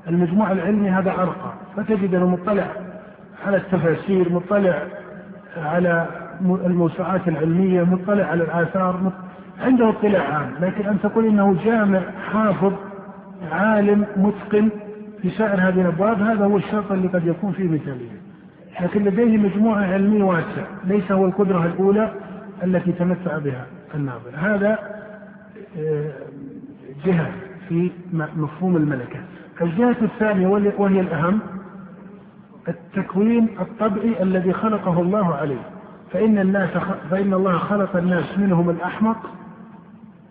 المجموع 0.09 0.53
العلمي 0.53 0.91
هذا 0.91 1.11
أرقى. 1.11 1.53
فتجد 1.77 2.15
أنه 2.15 2.27
مطلع 2.27 2.90
على 3.47 3.57
التفاسير 3.57 4.33
مطلع 4.33 4.83
على 5.57 6.07
الموسوعات 6.41 7.29
العلمية 7.29 7.83
مطلع 7.83 8.25
على 8.25 8.45
الآثار 8.45 9.13
عنده 9.61 9.89
اطلاع 9.89 10.23
عام. 10.23 10.55
لكن 10.61 10.87
أن 10.87 11.01
تقول 11.03 11.27
إنه 11.27 11.57
جامع 11.65 12.01
حافظ 12.33 12.73
عالم 13.53 14.07
متقن 14.17 14.69
في 15.23 15.31
سائر 15.31 15.61
هذه 15.61 15.81
الأبواب 15.81 16.23
هذا 16.23 16.45
هو 16.45 16.57
الشرط 16.57 16.93
اللي 16.93 17.09
قد 17.09 17.27
يكون 17.27 17.53
فيه 17.53 17.69
مثالية. 17.69 18.21
لكن 18.81 19.05
لديه 19.05 19.37
مجموعة 19.37 19.85
علمية 19.93 20.25
واسعة 20.25 20.67
ليس 20.85 21.13
هو 21.13 21.25
القدرة 21.27 21.67
الأولى 21.67 22.13
التي 22.65 22.93
تمتع 22.93 23.39
بها 23.39 23.67
الناظر. 23.95 24.31
هذا 24.35 24.79
آه، 25.79 26.11
جهة 27.05 27.31
في 27.69 27.91
مفهوم 28.13 28.77
الملكة 28.77 29.21
الجهة 29.63 29.97
الثانية 30.03 30.47
وهي 30.79 31.01
الأهم 31.01 31.41
التكوين 32.71 33.49
الطبعي 33.61 34.23
الذي 34.23 34.53
خلقه 34.53 35.01
الله 35.01 35.35
عليه. 35.35 35.63
فإن 36.13 36.39
الناس 36.39 36.71
فإن 37.11 37.35
الله 37.35 37.59
خلق 37.59 37.97
الناس 37.97 38.39
منهم 38.39 38.71
الأحمق 38.71 39.17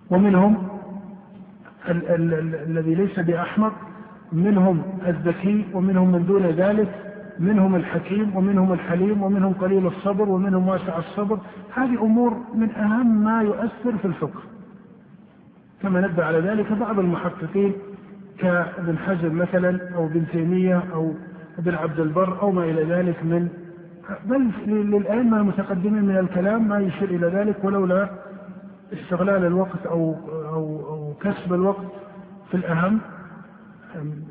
ومنهم 0.09 0.67
الذي 2.67 2.95
ليس 2.95 3.19
بأحمق 3.19 3.73
منهم 4.33 4.83
الذكي 5.07 5.65
ومنهم 5.73 6.11
من 6.11 6.25
دون 6.25 6.45
ذلك 6.45 6.89
منهم 7.39 7.75
الحكيم 7.75 8.35
ومنهم 8.35 8.73
الحليم 8.73 9.23
ومنهم 9.23 9.53
قليل 9.53 9.87
الصبر 9.87 10.29
ومنهم 10.29 10.67
واسع 10.67 10.97
الصبر. 10.97 11.37
هذه 11.75 12.01
أمور 12.01 12.37
من 12.55 12.71
أهم 12.71 13.23
ما 13.23 13.41
يؤثر 13.41 13.97
في 14.01 14.05
الفقه. 14.05 14.39
كما 15.81 16.01
نبه 16.01 16.25
على 16.25 16.39
ذلك 16.39 16.71
بعض 16.71 16.99
المحققين 16.99 17.73
كابن 18.37 18.97
حزم 18.97 19.37
مثلا 19.37 19.95
أو 19.95 20.05
ابن 20.05 20.23
تيمية 20.31 20.83
أو 20.93 21.13
ابن 21.59 21.75
عبد 21.75 21.99
البر 21.99 22.41
أو 22.41 22.51
ما 22.51 22.63
إلى 22.63 22.83
ذلك 22.83 23.23
من 23.23 23.49
بل 24.25 24.51
للأئمة 24.67 25.37
المتقدمين 25.37 26.05
من 26.05 26.17
الكلام 26.17 26.67
ما 26.67 26.79
يشير 26.79 27.09
إلى 27.09 27.27
ذلك 27.27 27.63
ولولا 27.63 28.09
استغلال 28.93 29.45
الوقت 29.45 29.85
أو 29.85 30.15
أو 30.29 30.63
أو 30.89 31.13
كسب 31.21 31.53
الوقت 31.53 31.85
في 32.51 32.57
الأهم 32.57 32.99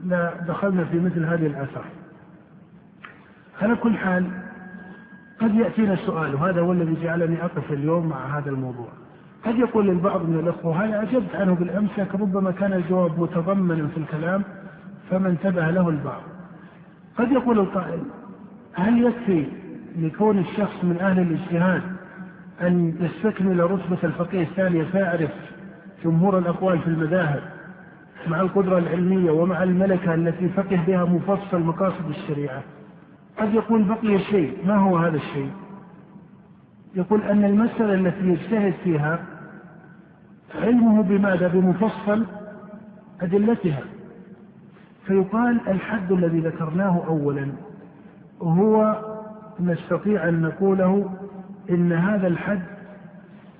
لا 0.04 0.32
دخلنا 0.49 0.85
في 0.85 1.00
مثل 1.00 1.25
هذه 1.25 1.47
الآثار. 1.47 1.85
على 3.62 3.76
كل 3.76 3.97
حال 3.97 4.30
قد 5.40 5.54
يأتينا 5.54 5.97
سؤال 5.97 6.35
وهذا 6.35 6.61
هو 6.61 6.73
الذي 6.73 6.97
جعلني 7.02 7.44
أقف 7.44 7.73
اليوم 7.73 8.08
مع 8.08 8.38
هذا 8.38 8.50
الموضوع. 8.50 8.88
قد 9.44 9.58
يقول 9.58 9.90
البعض 9.90 10.28
من 10.28 10.38
الأخوة 10.38 10.85
هذا 10.85 11.02
أجبت 11.02 11.35
عنه 11.35 11.54
بالأمس 11.54 11.90
لكن 11.99 12.18
ربما 12.18 12.50
كان 12.50 12.73
الجواب 12.73 13.20
متضمنا 13.20 13.88
في 13.88 13.99
الكلام 13.99 14.42
فما 15.11 15.28
انتبه 15.28 15.70
له 15.70 15.88
البعض. 15.88 16.23
قد 17.19 17.33
يقول 17.33 17.59
القائل 17.59 18.03
هل 18.75 19.03
يكفي 19.07 19.47
لكون 19.97 20.39
الشخص 20.39 20.85
من 20.85 20.99
أهل 21.01 21.21
الاجتهاد 21.21 21.83
أن 22.61 22.95
يستكمل 23.01 23.71
رتبة 23.71 23.99
الفقيه 24.05 24.43
الثانية 24.43 24.85
فيعرف 24.85 25.31
جمهور 26.05 26.39
الأقوال 26.39 26.79
في 26.79 26.87
المذاهب 26.87 27.43
مع 28.29 28.41
القدرة 28.41 28.79
العلمية 28.79 29.31
ومع 29.31 29.63
الملكة 29.63 30.15
التي 30.15 30.49
فقه 30.49 30.85
بها 30.87 31.05
مفصل 31.05 31.61
مقاصد 31.61 32.09
الشريعة؟ 32.09 32.63
قد 33.39 33.55
يقول 33.55 33.83
بقي 33.83 34.19
شيء 34.19 34.59
ما 34.67 34.77
هو 34.77 34.97
هذا 34.97 35.17
الشيء؟ 35.17 35.51
يقول 36.95 37.23
أن 37.23 37.45
المسألة 37.45 37.95
التي 37.95 38.29
يجتهد 38.29 38.75
فيها 38.85 39.19
علمه 40.63 41.03
بماذا؟ 41.03 41.49
بمفصل 41.49 42.25
أدلتها. 43.21 43.83
فيقال 45.09 45.61
الحد 45.69 46.12
الذي 46.12 46.41
ذكرناه 46.41 47.03
أولا 47.07 47.49
هو 48.43 48.97
نستطيع 49.61 50.29
أن 50.29 50.43
نقوله 50.43 51.11
إن 51.71 51.93
هذا 51.93 52.27
الحد 52.27 52.62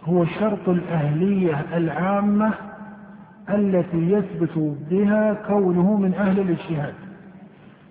هو 0.05 0.25
شرط 0.25 0.69
الأهلية 0.69 1.64
العامة 1.76 2.55
التي 3.50 4.12
يثبت 4.12 4.76
بها 4.90 5.35
كونه 5.49 5.97
من 5.97 6.14
أهل 6.14 6.40
الاجتهاد. 6.40 6.95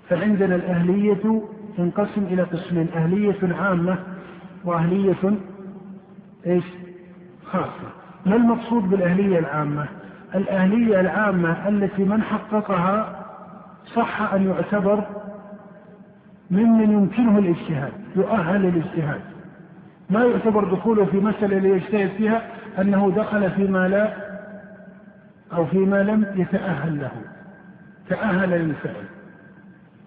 فعندنا 0.09 0.55
الأهلية 0.55 1.41
تنقسم 1.77 2.23
إلى 2.23 2.41
قسمين 2.41 2.87
أهلية 2.95 3.55
عامة 3.61 3.97
وأهلية 4.65 5.33
إيش؟ 6.47 6.63
خاصة. 7.45 7.89
ما 8.25 8.35
المقصود 8.35 8.89
بالأهلية 8.89 9.39
العامة؟ 9.39 9.85
الأهلية 10.35 10.99
العامة 10.99 11.67
التي 11.69 12.03
من 12.03 12.21
حققها 12.21 13.16
صح 13.95 14.33
أن 14.33 14.49
يعتبر 14.49 15.03
ممن 16.51 16.91
يمكنه 16.91 17.37
الاجتهاد 17.37 17.91
يؤهل 18.15 18.61
للاجتهاد. 18.61 19.21
ما 20.09 20.25
يعتبر 20.25 20.73
دخوله 20.73 21.05
في 21.05 21.17
مسألة 21.17 21.57
ليجتهد 21.57 22.09
فيها 22.09 22.41
أنه 22.81 23.11
دخل 23.15 23.51
فيما 23.51 23.87
لا 23.87 24.13
أو 25.53 25.65
فيما 25.65 26.03
لم 26.03 26.33
يتأهل 26.35 27.01
له. 27.01 27.11
تأهل 28.09 28.49
للفعل. 28.49 29.03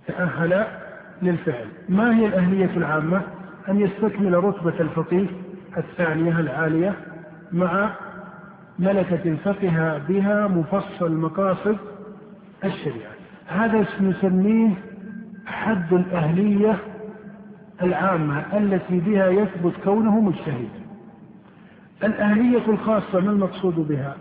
تأهل 0.07 0.67
للفعل. 1.23 1.67
ما 1.89 2.17
هي 2.17 2.27
الأهلية 2.27 2.77
العامة؟ 2.77 3.23
أن 3.69 3.81
يستكمل 3.81 4.45
رتبة 4.45 4.81
الفقيه 4.81 5.27
الثانية 5.77 6.41
العالية 6.41 6.95
مع 7.53 7.91
ملكة 8.79 9.37
فقه 9.45 9.99
بها 10.09 10.47
مفصل 10.49 11.13
مقاصد 11.13 11.77
الشريعة. 12.65 13.20
هذا 13.51 13.87
نسميه 14.01 14.71
حد 15.47 15.93
الأهلية 15.93 16.79
العامة 17.83 18.59
التي 18.59 19.01
بها 19.01 19.29
يثبت 19.29 19.73
كونه 19.85 20.21
مجتهد. 20.21 20.69
الأهلية 22.05 22.69
الخاصة 22.69 23.21
ما 23.21 23.31
المقصود 23.31 23.75
بها؟ 23.75 24.17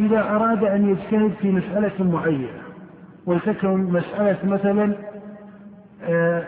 إذا 0.00 0.20
أراد 0.20 0.64
أن 0.64 0.88
يجتهد 0.88 1.32
في 1.40 1.50
مسألة 1.50 2.04
معينة 2.04 2.62
ولتكن 3.26 3.78
مسألة 3.78 4.38
مثلا 4.44 4.94
آه، 6.02 6.44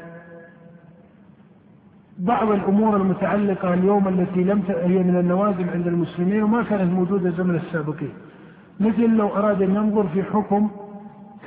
بعض 2.19 2.51
الأمور 2.51 2.97
المتعلقة 2.97 3.75
اليوم 3.75 4.09
التي 4.09 4.45
لم 4.45 4.63
هي 4.69 4.99
من 4.99 5.17
النوازل 5.17 5.71
عند 5.71 5.87
المسلمين 5.87 6.43
وما 6.43 6.63
كانت 6.63 6.93
موجودة 6.93 7.31
زمن 7.31 7.57
السابقين. 7.57 8.13
مثل 8.81 9.07
لو 9.17 9.29
أراد 9.29 9.63
أن 9.63 9.75
ينظر 9.75 10.07
في 10.09 10.23
حكم 10.23 10.71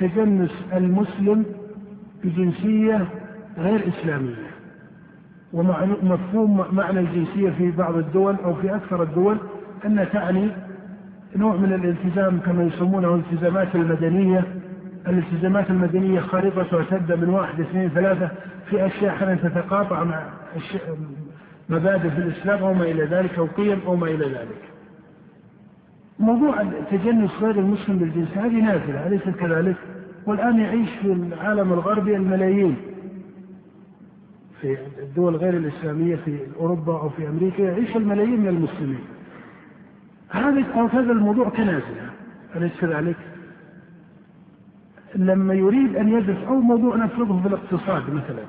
تجنس 0.00 0.64
المسلم 0.72 1.44
بجنسية 2.24 3.06
غير 3.58 3.88
إسلامية 3.88 4.50
ومفهوم 5.52 6.64
معنى 6.72 7.00
الجنسية 7.00 7.50
في 7.50 7.70
بعض 7.70 7.96
الدول 7.96 8.36
أو 8.44 8.54
في 8.54 8.74
أكثر 8.74 9.02
الدول 9.02 9.38
أنها 9.86 10.04
تعني 10.04 10.50
نوع 11.36 11.56
من 11.56 11.72
الالتزام 11.72 12.40
كما 12.40 12.64
يسمونه 12.64 13.14
الالتزامات 13.14 13.74
المدنية. 13.74 14.44
الالتزامات 15.08 15.70
المدنية 15.70 16.20
خارقة 16.20 16.84
تبدأ 16.90 17.16
من 17.16 17.28
واحد 17.28 17.60
اثنين 17.60 17.88
ثلاثة 17.88 18.30
في 18.70 18.86
أشياء 18.86 19.14
أحيانا 19.14 19.34
تتقاطع 19.34 20.04
مع 20.04 20.22
مبادئ 21.68 22.10
في 22.10 22.18
الإسلام 22.18 22.62
أو 22.62 22.74
ما 22.74 22.84
إلى 22.84 23.04
ذلك 23.04 23.38
أو 23.38 23.46
قيم 23.46 23.80
أو 23.86 23.96
ما 23.96 24.06
إلى 24.06 24.24
ذلك. 24.26 24.69
موضوع 26.20 26.64
تجنس 26.90 27.30
غير 27.40 27.58
المسلم 27.58 27.96
بالجنس 27.98 28.28
هذه 28.38 28.60
نازلة 28.60 29.06
أليست 29.06 29.28
كذلك؟ 29.28 29.76
والآن 30.26 30.60
يعيش 30.60 30.90
في 31.02 31.12
العالم 31.12 31.72
الغربي 31.72 32.16
الملايين 32.16 32.76
في 34.60 34.78
الدول 35.02 35.36
غير 35.36 35.56
الإسلامية 35.56 36.16
في 36.16 36.38
أوروبا 36.60 36.92
أو 36.92 37.08
في 37.08 37.28
أمريكا 37.28 37.62
يعيش 37.62 37.96
الملايين 37.96 38.40
من 38.40 38.48
المسلمين 38.48 39.00
هذا 40.30 40.88
هذا 40.92 41.12
الموضوع 41.12 41.48
كنازلة 41.48 42.10
أليس 42.56 42.72
كذلك؟ 42.80 43.16
لما 45.14 45.54
يريد 45.54 45.96
أن 45.96 46.08
يدرس 46.08 46.44
أو 46.48 46.60
موضوع 46.60 46.96
نفرضه 46.96 47.40
في 47.40 47.48
الاقتصاد 47.48 48.02
مثلا 48.10 48.44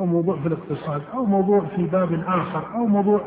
أو 0.00 0.06
موضوع 0.06 0.36
في 0.36 0.48
الاقتصاد 0.48 1.02
أو 1.14 1.24
موضوع 1.24 1.60
في 1.76 1.82
باب 1.82 2.22
آخر 2.26 2.74
أو 2.74 2.86
موضوع 2.86 3.20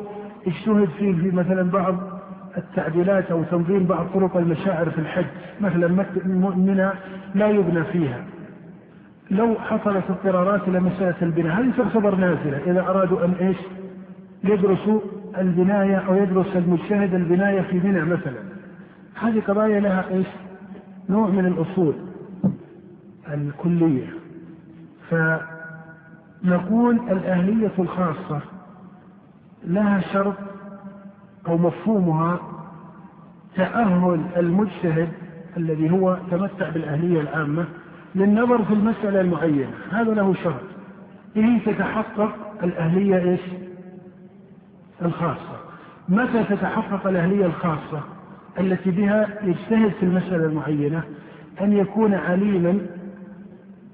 اجتهد 0.48 0.90
فيه 0.90 1.14
في 1.14 1.32
مثلا 1.32 1.72
بعض 1.72 2.15
التعديلات 2.58 3.32
أو 3.32 3.44
تنظيم 3.44 3.84
بعض 3.86 4.08
طرق 4.14 4.38
المشاعر 4.38 4.90
في 4.90 4.98
الحج. 4.98 5.26
مثلا 5.62 6.06
منى 6.56 6.90
لا 7.36 7.48
يبنى 7.48 7.84
فيها. 7.84 8.26
لو 9.32 9.56
حصلت 9.56 10.04
اضطرارات 10.10 10.68
إلى 10.68 10.80
مسألة 10.80 11.16
البناء 11.22 11.54
هذه 11.54 11.72
تعتبر 11.78 12.16
نازلة. 12.16 12.58
إذا 12.66 12.82
أرادوا 12.82 13.26
أن 13.26 13.32
إيش؟ 13.32 13.58
يدرسوا 14.44 15.00
البناية 15.38 15.96
أو 15.96 16.16
يدرس 16.16 16.56
المجتهد 16.56 17.14
البناية 17.14 17.62
في 17.62 17.80
منى 17.80 18.02
مثلا. 18.02 18.40
هذه 19.16 19.42
قضايا 19.48 19.80
لها 19.80 20.06
إيش؟ 20.10 20.28
نوع 21.10 21.30
من 21.30 21.46
الأصول 21.46 21.94
الكلية. 23.34 24.08
فنقول 26.44 26.96
الأهلية 26.96 27.72
الخاصة 27.80 28.42
لها 29.64 30.00
شرط 30.00 30.36
أو 31.48 31.58
مفهومها 31.58 32.40
تأهل 33.56 34.22
المجتهد 34.38 35.10
الذي 35.58 35.92
هو 35.92 36.18
تمتع 36.32 36.70
بالأهلية 36.70 37.22
العامة 37.22 37.66
للنظر 38.16 38.64
في 38.64 38.74
المسألة 38.74 39.22
المعينة. 39.22 39.72
هذا 39.92 40.14
له 40.14 40.34
شرط. 40.34 40.62
إيه 41.36 41.60
تتحقق 41.66 42.36
الأهلية 42.64 43.32
إيش؟ 43.32 43.42
الخاصة. 45.02 45.60
متى 46.10 46.44
تتحقق 46.44 47.08
الأهلية 47.08 47.46
الخاصة؟ 47.46 48.02
التي 48.60 48.92
بها 48.92 49.28
يجتهد 49.44 49.92
في 49.92 50.04
المسألة 50.04 50.46
المعينة 50.46 51.04
أن 51.62 51.74
يكون 51.74 52.14
عليما 52.14 52.80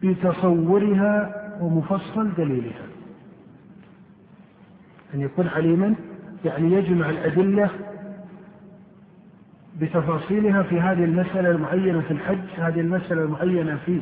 بتصورها 0.03 1.35
ومفصل 1.61 2.29
دليلها. 2.37 2.85
أن 5.13 5.21
يكون 5.21 5.47
عليما 5.47 5.95
يعني 6.45 6.73
يجمع 6.73 7.10
الأدلة 7.10 7.69
بتفاصيلها 9.80 10.63
في 10.63 10.80
هذه 10.80 11.04
المسألة 11.04 11.51
المعينة 11.51 12.01
في 12.01 12.12
الحج 12.12 12.47
هذه 12.58 12.80
المسألة 12.80 13.23
المعينة 13.23 13.77
في 13.86 13.99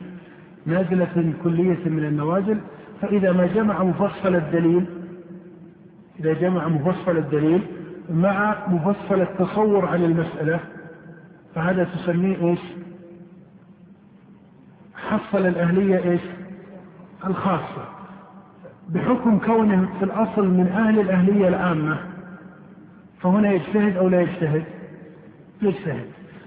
نازلة 0.65 1.33
كلية 1.43 1.89
من 1.89 2.05
النوازل 2.05 2.59
فإذا 3.01 3.31
ما 3.31 3.45
جمع 3.45 3.83
مفصل 3.83 4.35
الدليل 4.35 4.85
إذا 6.19 6.33
جمع 6.33 6.67
مفصل 6.67 7.17
الدليل 7.17 7.61
مع 8.09 8.67
مفصل 8.67 9.21
التصور 9.21 9.85
عن 9.85 10.03
المسألة 10.03 10.59
فهذا 11.55 11.83
تسميه 11.83 12.49
إيش؟ 12.49 12.59
حصل 14.95 15.47
الأهلية 15.47 16.11
إيش؟ 16.11 16.21
الخاصة 17.25 17.85
بحكم 18.89 19.39
كونه 19.39 19.89
في 19.99 20.05
الأصل 20.05 20.47
من 20.47 20.67
أهل 20.67 20.99
الأهلية 20.99 21.47
العامة 21.47 21.97
فهنا 23.21 23.51
يجتهد 23.51 23.97
أو 23.97 24.07
لا 24.09 24.21
يجتهد؟ 24.21 24.63
يجتهد. 25.61 26.05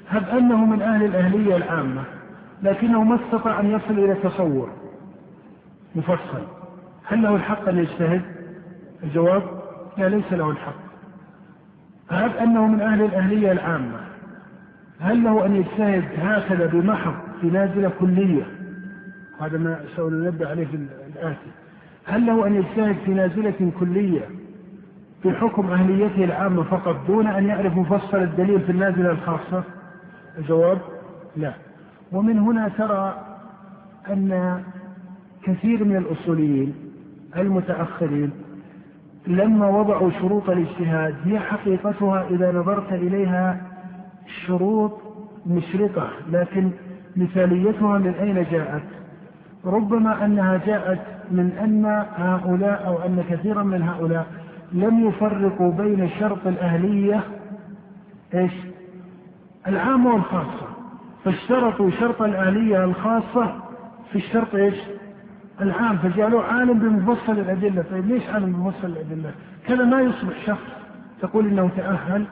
هب 0.09 0.29
أنه 0.29 0.65
من 0.65 0.83
أهل 0.83 1.05
الأهلية 1.05 1.57
العامة 1.57 2.03
لكنه 2.63 3.05
ما 3.05 3.15
استطاع 3.15 3.61
أن 3.61 3.71
يصل 3.71 3.99
إلى 3.99 4.15
تصور 4.15 4.69
مفصل. 5.95 6.43
هل 7.05 7.23
له 7.23 7.37
الحق 7.37 7.69
أن 7.69 7.79
يجتهد؟ 7.79 8.23
الجواب 9.03 9.43
لا 9.99 10.09
ليس 10.09 10.33
له 10.33 10.51
الحق. 10.51 10.83
هب 12.11 12.37
أنه 12.37 12.67
من 12.67 12.81
أهل 12.81 13.05
الأهلية 13.05 13.53
العامة. 13.53 14.01
هل 15.01 15.25
له 15.25 15.47
أن 15.47 15.57
يجتهد 15.57 16.05
هكذا 16.19 16.67
بمحض 16.67 17.15
في 17.41 17.47
نازلة 17.47 17.93
كلية؟ 18.01 18.43
هذا 19.41 19.59
ما 19.59 19.81
سأنبه 19.97 20.49
عليه 20.49 20.67
في 20.67 20.77
الآتي. 21.17 21.51
هل 22.05 22.27
له 22.27 22.47
أن 22.47 22.55
يجتهد 22.55 22.97
في 23.05 23.15
نازلة 23.15 23.73
كلية؟ 23.81 24.42
بحكم 25.25 25.67
أهليته 25.71 26.25
العامة 26.25 26.63
فقط 26.63 27.07
دون 27.07 27.27
أن 27.27 27.47
يعرف 27.47 27.77
مفصل 27.77 28.17
الدليل 28.23 28.61
في 28.61 28.73
النازلة 28.73 29.11
الخاصة 29.11 29.65
الجواب 30.39 30.79
لا 31.37 31.53
ومن 32.13 32.39
هنا 32.39 32.69
ترى 32.69 33.15
أن 34.11 34.63
كثير 35.43 35.85
من 35.85 35.97
الأصوليين 35.97 36.75
المتأخرين 37.37 38.31
لما 39.27 39.69
وضعوا 39.69 40.11
شروط 40.11 40.51
الاجتهاد 40.51 41.15
هي 41.25 41.39
حقيقتها 41.39 42.27
إذا 42.31 42.53
نظرت 42.53 42.93
إليها 42.93 43.61
شروط 44.47 44.93
مشرقة 45.47 46.11
لكن 46.33 46.71
مثاليتها 47.17 47.99
من 47.99 48.15
أين 48.15 48.47
جاءت؟ 48.51 48.83
ربما 49.65 50.25
أنها 50.25 50.61
جاءت 50.67 51.01
من 51.31 51.51
أن 51.51 51.85
هؤلاء 52.17 52.87
أو 52.87 52.99
أن 52.99 53.25
كثيرا 53.31 53.63
من 53.63 53.83
هؤلاء 53.83 54.27
لم 54.73 55.09
يفرقوا 55.09 55.73
بين 55.73 56.11
شرط 56.21 56.47
الأهلية 56.47 57.21
إيش؟ 58.35 58.53
العامة 59.69 60.15
والخاصة 60.15 60.67
فاشترطوا 61.25 61.91
شرط 61.91 62.23
الآلية 62.23 62.85
الخاصة 62.85 63.55
في 64.11 64.17
الشرط 64.17 64.55
إيش؟ 64.55 64.77
العام 65.61 65.99
فجعلوه 65.99 66.45
عالم 66.45 66.79
بمفصل 66.79 67.33
الأدلة 67.33 67.85
طيب 67.91 68.07
ليش 68.07 68.29
عالم 68.29 68.53
بمفصل 68.53 68.87
الأدلة؟ 68.87 69.31
كذا 69.67 69.85
ما 69.85 70.01
يصبح 70.01 70.47
شخص 70.47 70.67
تقول 71.23 71.47
إنه 71.47 71.71
تأهل 71.77 72.25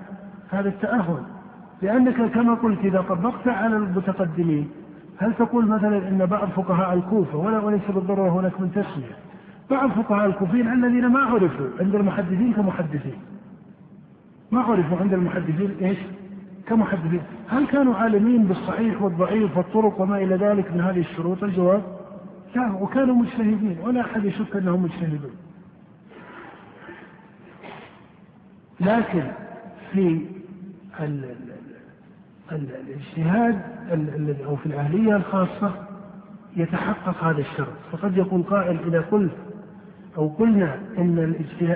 هذا 0.51 0.69
التأهل 0.69 1.23
لأنك 1.83 2.33
كما 2.33 2.55
قلت 2.55 2.79
إذا 2.85 3.01
طبقت 3.01 3.49
على 3.49 3.77
المتقدمين 3.77 4.71
هل 5.19 5.35
تقول 5.35 5.67
مثلا 5.67 6.09
إن 6.09 6.27
بعض 6.27 6.49
فقهاء 6.49 6.95
الكوفة 6.95 7.39
ولا 7.39 7.59
وليس 7.59 7.83
بالضرورة 7.89 8.31
هناك 8.31 8.61
من 8.61 8.73
تسمية 8.73 9.17
بعض 9.71 9.91
فقهاء 9.91 10.27
الكوفيين 10.27 10.73
الذين 10.73 11.07
ما 11.07 11.21
عرفوا 11.21 11.67
عند 11.81 11.95
المحدثين 11.95 12.53
كمحدثين. 12.53 13.19
ما 14.51 14.61
عرفوا 14.61 14.99
عند 14.99 15.13
المحدثين 15.15 15.77
إيش؟ 15.81 15.99
كمحدثين. 16.67 17.23
هل 17.49 17.67
كانوا 17.67 17.95
عالمين 17.95 18.45
بالصحيح 18.45 19.03
والضعيف 19.03 19.57
والطرق 19.57 20.01
وما 20.01 20.17
إلى 20.19 20.37
ذلك 20.37 20.73
من 20.73 20.81
هذه 20.81 21.01
الشروط؟ 21.01 21.45
الجواب 21.45 21.83
لا 22.57 22.73
وكانوا 22.73 23.15
مجتهدين. 23.15 23.79
ولا 23.83 24.01
أحد 24.01 24.25
يشك 24.25 24.57
أنهم 24.57 24.83
مجتهدون. 24.83 25.37
لكن 28.81 29.23
في 29.93 30.27
الاجتهاد 32.53 33.63
أو 34.47 34.57
في 34.57 34.67
الأهلية 34.67 35.17
الخاصة 35.17 35.73
يتحقق 36.57 37.25
هذا 37.25 37.41
الشرط. 37.41 37.73
فقد 37.93 38.17
يقول 38.17 38.43
قائل 38.43 38.79
إذا 38.87 39.01
قلت 39.01 39.33
أو 40.19 40.29
قلنا 40.29 40.75
أن 40.99 41.35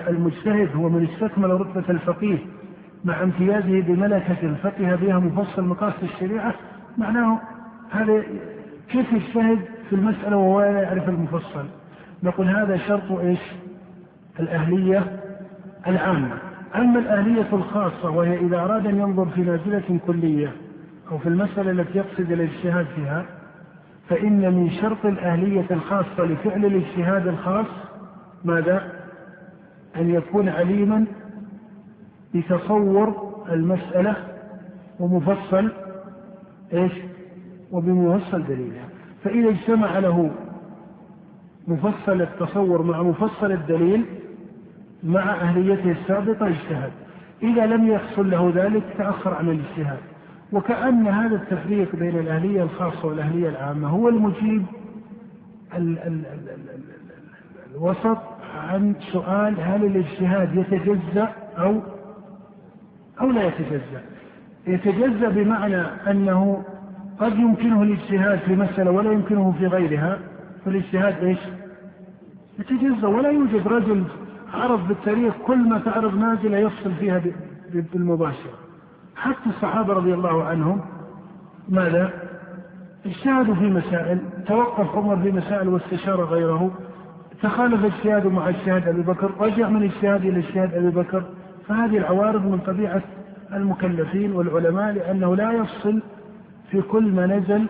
المجتهد 0.09 0.69
هو 0.77 0.89
من 0.89 1.09
استكمل 1.13 1.51
رتبة 1.51 1.85
الفقيه 1.89 2.39
مع 3.05 3.23
امتيازه 3.23 3.81
بملكة 3.81 4.55
فقه 4.63 4.95
بها 4.97 5.19
مفصل 5.19 5.65
مقاصد 5.65 6.03
الشريعة. 6.03 6.55
معناه 6.99 7.41
هذا 7.91 8.23
كيف 8.89 9.13
يجتهد 9.13 9.59
في 9.91 9.97
المسألة 9.97 10.37
وهو 10.37 10.61
لا 10.61 10.83
يعرف 10.83 11.09
المفصل؟ 11.09 11.65
نقول 12.23 12.49
هذا 12.49 12.77
شرط 12.77 13.13
إيش؟ 13.13 13.41
الأهلية 14.41 15.21
العامة. 15.87 16.39
أما 16.77 16.99
الأهلية 16.99 17.47
الخاصة 17.53 18.11
وهي 18.11 18.39
إذا 18.39 18.59
أراد 18.59 18.87
أن 18.87 18.99
ينظر 18.99 19.27
في 19.27 19.41
نازلة 19.41 19.99
كلية 20.07 20.53
أو 21.11 21.19
في 21.19 21.29
المسألة 21.29 21.71
التي 21.71 21.99
يقصد 21.99 22.33
الاجتهاد 22.33 22.87
فيها 22.97 23.25
فإن 24.09 24.55
من 24.55 24.71
شرط 24.71 25.07
الأهلية 25.07 25.67
الخاصة 25.71 26.25
لفعل 26.25 26.65
الاجتهاد 26.65 27.27
الخاص 27.27 27.67
ماذا؟ 28.45 28.93
أن 29.97 30.11
يكون 30.11 30.49
عليما 30.49 31.05
بتصور 32.35 33.35
المسألة 33.53 34.17
ومفصل 35.01 35.73
إيش؟ 36.73 36.93
وبمفصل 37.73 38.43
دليلها 38.43 38.89
فإذا 39.25 39.49
اجتمع 39.49 39.99
له 39.99 40.31
مفصل 41.69 42.23
التصور 42.23 42.83
مع 42.83 43.03
مفصل 43.03 43.53
الدليل 43.53 44.05
مع 45.03 45.35
أهليته 45.35 45.91
السابقة 45.91 46.49
اجتهد 46.49 46.93
إذا 47.43 47.67
لم 47.67 47.89
يحصل 47.89 48.31
له 48.31 48.53
ذلك 48.55 48.83
تأخر 48.99 49.35
عن 49.35 49.49
الاجتهاد 49.49 49.99
وكأن 50.53 51.07
هذا 51.07 51.37
التفريق 51.37 51.97
بين 51.97 52.19
الأهلية 52.19 52.63
الخاصة 52.63 53.09
والأهلية 53.09 53.49
العامة 53.49 53.89
هو 53.89 54.09
المجيب 54.09 54.65
ال 55.77 55.99
ال 55.99 56.27
ال 56.27 56.49
ال 56.49 56.81
الوسط 57.75 58.19
عن 58.65 58.95
سؤال 59.13 59.61
هل 59.61 59.85
الاجتهاد 59.85 60.55
يتجزأ 60.55 61.29
أو 61.59 61.81
أو 63.21 63.31
لا 63.31 63.43
يتجزأ؟ 63.47 64.03
يتجزأ 64.67 65.29
بمعنى 65.29 65.81
أنه 66.11 66.65
قد 67.21 67.39
يمكنه 67.39 67.83
الاجتهاد 67.83 68.39
في 68.39 68.57
مسألة 68.57 68.91
ولا 68.91 69.13
يمكنه 69.13 69.55
في 69.59 69.67
غيرها. 69.67 70.19
فالاجتهاد 70.65 71.25
إيش؟ 71.25 71.39
يتجزأ. 72.59 73.07
ولا 73.07 73.31
يوجد 73.31 73.69
رجل 73.69 74.05
عرف 74.55 74.89
بالتاريخ 74.89 75.35
كل 75.47 75.59
ما 75.69 75.79
تعرض 75.79 76.15
نازلة 76.19 76.59
يفصل 76.59 76.93
فيها 76.95 77.23
بالمباشرة. 77.73 78.53
حتى 79.17 79.47
الصحابة 79.47 79.93
رضي 79.95 80.15
الله 80.15 80.45
عنهم 80.45 80.81
ماذا؟ 81.69 82.11
اجتهدوا 83.07 83.55
في 83.55 83.71
مسائل 83.71 84.19
توقف 84.47 84.97
عمر 84.97 85.17
في 85.17 85.33
مسائل 85.33 85.69
واستشار 85.69 86.25
غيره. 86.25 86.71
تخالف 87.43 87.85
اجتهاده 87.85 88.31
مع 88.31 88.49
اجتهاد 88.49 88.89
أبي 88.89 89.03
بكر 89.03 89.31
رجع 89.41 89.69
من 89.69 89.83
اجتهاد 89.83 90.25
إلى 90.25 90.39
اجتهاد 90.39 90.75
أبي 90.75 90.91
بكر 90.91 91.25
فهذه 91.69 91.99
العوارض 91.99 92.47
من 92.47 92.59
طبيعة 92.59 93.03
المكلفين 93.53 94.33
والعلماء 94.33 94.93
لأنه 94.93 95.37
لا 95.37 95.53
يفصل 95.53 96.03
في 96.71 96.83
كل 96.83 97.13
ما 97.13 97.27
نزل 97.27 97.67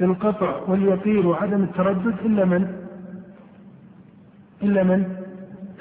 بالقطع 0.00 0.60
واليقين 0.66 1.26
وعدم 1.26 1.62
التردد 1.62 2.14
إلا 2.24 2.44
من؟ 2.44 2.76
إلا 4.62 4.82
من؟ 4.82 5.16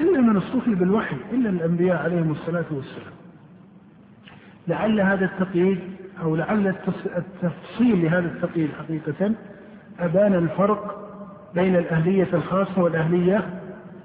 إلا 0.02 0.22
من 0.22 0.38
اصطفي 0.38 0.76
بالوحي 0.76 1.16
إلا 1.32 1.50
الأنبياء 1.50 2.04
عليهم 2.04 2.32
الصلاة 2.32 2.66
والسلام. 2.72 3.14
لعل 4.68 5.02
هذا 5.02 5.26
التقييد 5.26 5.80
أو 6.22 6.36
لعل 6.36 6.68
التفصيل 7.18 8.04
لهذا 8.06 8.26
التقييد 8.28 8.70
حقيقة 8.72 9.32
أبان 10.00 10.34
الفرق 10.34 11.03
بين 11.56 11.76
الأهلية 11.76 12.28
الخاصة 12.34 12.82
والأهلية 12.82 13.50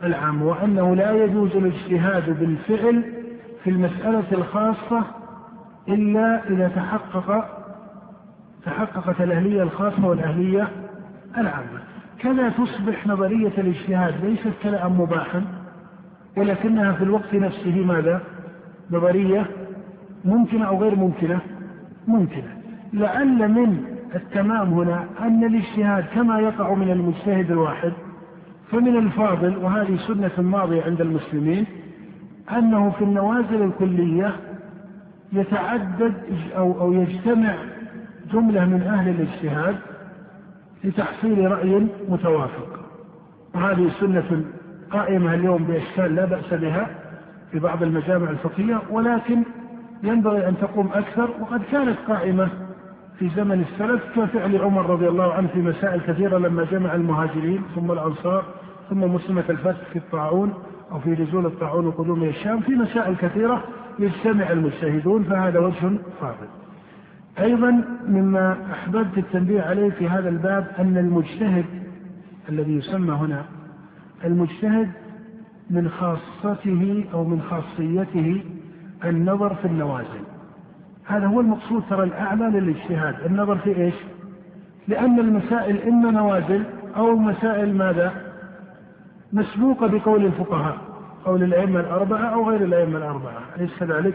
العامة 0.03 0.47
وأنه 0.47 0.97
لا 0.97 1.25
يجوز 1.25 1.57
الاجتهاد 1.57 2.39
بالفعل 2.41 3.03
في 3.65 3.71
المسألة 3.71 4.25
الخاصة 4.33 5.05
إلا 5.89 6.49
إذا 6.51 6.69
تحقق 6.69 7.45
تحققت 8.65 9.21
الأهلية 9.21 9.63
الخاصة 9.63 10.07
والأهلية 10.07 10.69
العامة 11.39 11.81
كذا 12.19 12.49
تصبح 12.49 13.07
نظرية 13.07 13.53
الاجتهاد 13.59 14.25
ليست 14.25 14.53
كلام 14.63 15.01
مباحا 15.01 15.45
ولكنها 16.37 16.93
في 16.93 17.05
الوقت 17.05 17.35
نفسه 17.35 17.85
ماذا؟ 17.85 18.21
نظرية 18.91 19.47
ممكنة 20.25 20.65
أو 20.65 20.81
غير 20.83 20.95
ممكنة؟ 20.95 21.41
ممكنة 22.07 22.57
لعل 22.93 23.49
من 23.49 23.98
التمام 24.15 24.73
هنا 24.73 25.05
أن 25.21 25.45
الاجتهاد 25.45 26.05
كما 26.15 26.41
يقع 26.41 26.75
من 26.75 26.91
المجتهد 26.91 27.51
الواحد 27.51 27.93
فمن 28.71 28.97
الفاضل 28.97 29.57
وهذه 29.57 29.97
سنة 29.97 30.31
ماضية 30.39 30.83
عند 30.83 31.01
المسلمين 31.01 31.67
أنه 32.53 32.91
في 32.91 33.05
النوازل 33.05 33.63
الكلية 33.63 34.37
يتعدد 35.33 36.15
أو 36.57 36.81
أو 36.81 36.93
يجتمع 36.93 37.55
جملة 38.33 38.65
من 38.65 38.83
أهل 38.83 39.09
الاجتهاد 39.09 39.77
لتحصيل 40.85 41.51
رأي 41.51 41.87
متوافق. 42.09 42.81
وهذه 43.55 43.91
سنة 44.01 44.45
قائمة 44.91 45.35
اليوم 45.35 45.65
بأشكال 45.65 46.15
لا 46.15 46.25
بأس 46.25 46.55
بها 46.55 46.87
في 47.53 47.59
بعض 47.59 47.83
المجامع 47.83 48.31
الفقهية 48.31 48.81
ولكن 48.91 49.43
ينبغي 50.03 50.49
أن 50.49 50.55
تقوم 50.61 50.91
أكثر 50.95 51.31
وقد 51.41 51.63
كانت 51.73 51.97
قائمة 52.09 52.49
في 53.19 53.29
زمن 53.37 53.61
السلف 53.73 54.03
كفعل 54.17 54.57
عمر 54.57 54.91
رضي 54.91 55.09
الله 55.09 55.33
عنه 55.33 55.49
في 55.49 55.59
مسائل 55.59 56.01
كثيرة 56.01 56.39
لما 56.39 56.65
جمع 56.65 56.95
المهاجرين 56.95 57.63
ثم 57.75 57.93
الأنصار 57.93 58.45
ثم 58.91 59.01
مسلمة 59.01 59.45
الفتح 59.51 59.89
في 59.93 59.99
الطاعون 59.99 60.55
أو 60.93 61.01
في 61.01 61.11
نزول 61.11 61.47
الطاعون 61.47 61.87
وقدوم 61.87 62.23
الشام 62.23 62.61
في 62.61 62.73
مسائل 62.73 63.17
كثيرة 63.17 63.65
يجتمع 63.99 64.51
المجتهدون 64.51 65.25
فهذا 65.25 65.59
وجه 65.59 65.99
فاضل. 66.21 66.49
أيضا 67.39 67.85
مما 68.09 68.57
أحببت 68.73 69.19
التنبيه 69.19 69.63
عليه 69.63 69.91
في 69.91 70.09
هذا 70.09 70.29
الباب 70.29 70.67
أن 70.79 70.97
المجتهد 70.97 71.65
الذي 72.49 72.73
يسمى 72.73 73.15
هنا 73.15 73.45
المجتهد 74.25 74.91
من 75.71 75.89
خاصته 75.89 77.05
أو 77.15 77.25
من 77.25 77.43
خاصيته 77.43 78.43
النظر 79.05 79.55
في 79.55 79.65
النوازل 79.65 80.28
هذا 81.09 81.27
هو 81.27 81.41
المقصود 81.41 81.83
ترى 81.91 82.03
الأعلى 82.05 82.45
للاجتهاد. 82.45 83.15
النظر 83.27 83.59
في 83.59 83.77
إيش؟ 83.77 83.95
لأن 84.89 85.19
المسائل 85.19 85.89
إما 85.89 86.11
نوازل 86.11 86.65
أو 86.97 87.17
مسائل 87.17 87.77
ماذا؟ 87.77 88.13
مسبوقة 89.33 89.87
بقول 89.87 90.25
الفقهاء 90.25 90.77
قول 91.25 91.43
الأئمة 91.43 91.81
الأربعة 91.81 92.25
أو 92.25 92.51
غير 92.51 92.65
الأئمة 92.65 92.99
الأربعة 92.99 93.41
أليس 93.57 93.79
كذلك 93.81 94.15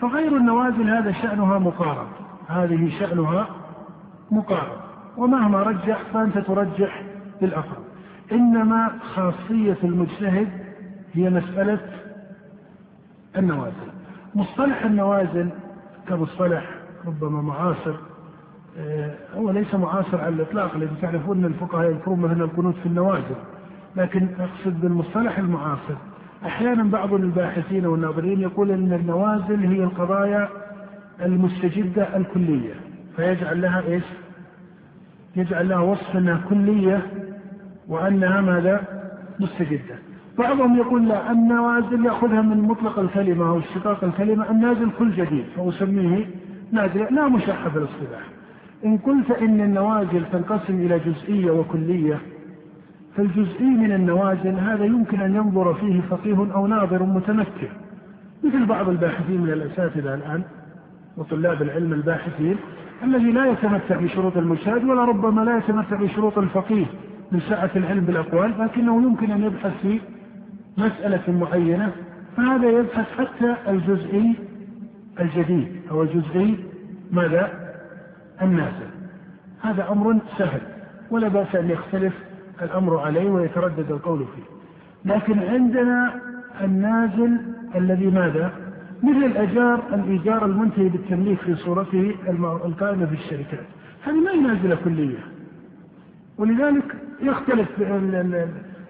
فغير 0.00 0.36
النوازل 0.36 0.90
هذا 0.90 1.12
شأنها 1.12 1.58
مقارب 1.58 2.06
هذه 2.48 2.98
شأنها 2.98 3.46
مقارب. 4.30 4.76
ومهما 5.16 5.62
رجح 5.62 6.02
فأنت 6.12 6.38
ترجح 6.38 7.02
بالأقرب 7.40 7.84
إنما 8.32 8.90
خاصية 9.14 9.76
المجتهد 9.84 10.48
هي 11.12 11.30
مسألة 11.30 11.80
النوازل 13.36 13.90
مصطلح 14.34 14.84
النوازل 14.84 15.48
كمصطلح 16.08 16.70
ربما 17.06 17.42
معاصر. 17.42 17.94
آه، 18.78 19.14
هو 19.34 19.50
ليس 19.50 19.74
معاصر 19.74 20.20
على 20.20 20.34
الإطلاق 20.34 20.76
لأن 20.76 20.90
تعرفون 21.02 21.44
الفقهاء 21.44 21.90
يذكرون 21.90 22.20
مثلا 22.20 22.44
القنوت 22.44 22.74
في 22.74 22.86
النوازل. 22.86 23.36
لكن 23.96 24.28
أقصد 24.40 24.80
بالمصطلح 24.80 25.38
المعاصر. 25.38 25.94
أحيانا 26.46 26.82
بعض 26.82 27.14
الباحثين 27.14 27.86
والناظرين 27.86 28.40
يقول 28.40 28.70
أن 28.70 28.92
النوازل 28.92 29.66
هي 29.66 29.84
القضايا 29.84 30.48
المستجدة 31.22 32.16
الكلية. 32.16 32.74
فيجعل 33.16 33.62
لها 33.62 33.82
إيش؟ 33.86 34.04
يجعل 35.36 35.68
لها 35.68 35.78
وصف 35.78 36.16
أنها 36.16 36.40
كلية 36.48 37.06
وأنها 37.88 38.40
ماذا؟ 38.40 38.80
مستجدة. 39.40 40.05
بعضهم 40.38 40.76
يقول 40.76 41.08
لا 41.08 41.32
النوازل 41.32 42.04
يأخذها 42.04 42.42
من 42.42 42.60
مطلق 42.60 42.98
الكلمة 42.98 43.48
أو 43.48 43.58
اشتقاق 43.58 44.04
الكلمة 44.04 44.50
النازل 44.50 44.90
كل 44.98 45.12
جديد 45.12 45.44
فأسميه 45.56 46.26
نازل 46.72 47.14
لا 47.14 47.38
في 47.38 47.78
الاصطلاح. 47.78 48.36
إن 48.84 48.98
قلت 48.98 49.30
إن 49.30 49.60
النوازل 49.60 50.24
تنقسم 50.32 50.74
إلى 50.74 50.98
جزئية 50.98 51.50
وكلية 51.50 52.18
فالجزئي 53.16 53.66
من 53.66 53.92
النوازل 53.92 54.54
هذا 54.54 54.84
يمكن 54.84 55.20
أن 55.20 55.34
ينظر 55.34 55.74
فيه 55.74 56.00
فقيه 56.00 56.54
أو 56.54 56.66
ناظر 56.66 57.02
متمكن 57.02 57.68
مثل 58.44 58.66
بعض 58.66 58.88
الباحثين 58.88 59.40
من 59.40 59.52
الأساتذة 59.52 60.14
الآن 60.14 60.42
وطلاب 61.16 61.62
العلم 61.62 61.92
الباحثين 61.92 62.56
الذي 63.02 63.32
لا 63.32 63.46
يتمتع 63.46 63.96
بشروط 63.96 64.36
المجتهد 64.36 64.84
ولا 64.84 65.04
ربما 65.04 65.40
لا 65.40 65.58
يتمتع 65.58 65.96
بشروط 65.96 66.38
الفقيه 66.38 66.86
من 67.32 67.40
سعة 67.40 67.70
العلم 67.76 68.04
بالأقوال 68.04 68.54
لكنه 68.58 69.02
يمكن 69.02 69.30
أن 69.30 69.42
يبحث 69.42 69.72
في 69.82 70.00
مسألة 70.76 71.32
معينة 71.32 71.92
فهذا 72.36 72.70
يبحث 72.70 73.06
حتى 73.18 73.56
الجزئي 73.68 74.34
الجديد 75.20 75.80
أو 75.90 76.02
الجزئي 76.02 76.64
ماذا؟ 77.12 77.50
النازل 78.42 78.88
هذا 79.62 79.88
أمر 79.90 80.18
سهل 80.38 80.60
ولا 81.10 81.28
بأس 81.28 81.54
أن 81.54 81.70
يختلف 81.70 82.12
الأمر 82.62 82.98
عليه 82.98 83.30
ويتردد 83.30 83.90
القول 83.90 84.18
فيه 84.18 84.42
لكن 85.12 85.38
عندنا 85.38 86.20
النازل 86.64 87.40
الذي 87.74 88.06
ماذا؟ 88.06 88.52
مثل 89.02 89.24
الأجار 89.24 89.82
الإيجار 89.94 90.46
المنتهي 90.46 90.88
بالتمليك 90.88 91.38
في 91.38 91.54
صورته 91.54 92.14
القائمة 92.64 93.06
في 93.06 93.14
الشركات 93.14 93.66
هذه 94.04 94.20
ما 94.20 94.30
هي 94.30 94.40
نازلة 94.40 94.76
كلية 94.84 95.18
ولذلك 96.38 96.96
يختلف 97.22 97.68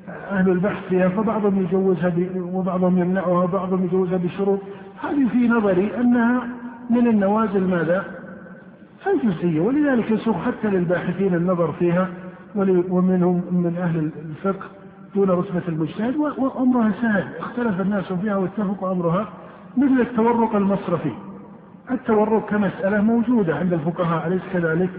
أهل 0.09 0.51
البحث 0.51 0.89
فيها 0.89 1.09
فبعضهم 1.09 1.63
يجوزها 1.63 2.13
وبعضهم 2.37 2.99
يمنعها 2.99 3.45
وبعضهم 3.45 3.85
يجوزها 3.85 4.17
بشروط 4.17 4.61
هذه 5.03 5.29
في 5.29 5.49
نظري 5.49 5.97
أنها 6.01 6.49
من 6.91 7.07
النوازل 7.07 7.61
ماذا؟ 7.61 8.05
الجزئية 9.07 9.61
ولذلك 9.61 10.11
يسوق 10.11 10.37
حتى 10.37 10.69
للباحثين 10.69 11.35
النظر 11.35 11.73
فيها 11.73 12.09
ومنهم 12.89 13.43
من 13.51 13.77
أهل 13.77 14.11
الفقه 14.25 14.67
دون 15.15 15.31
رتبة 15.31 15.63
المجتهد 15.69 16.17
وأمرها 16.17 16.93
سهل 17.03 17.25
اختلف 17.39 17.81
الناس 17.81 18.13
فيها 18.13 18.37
واتفقوا 18.37 18.93
أمرها 18.93 19.29
مثل 19.77 20.01
التورق 20.01 20.57
المصرفي 20.57 21.13
التورق 21.91 22.51
كمسألة 22.51 23.01
موجودة 23.01 23.57
عند 23.57 23.73
الفقهاء 23.73 24.27
أليس 24.27 24.43
كذلك؟ 24.53 24.91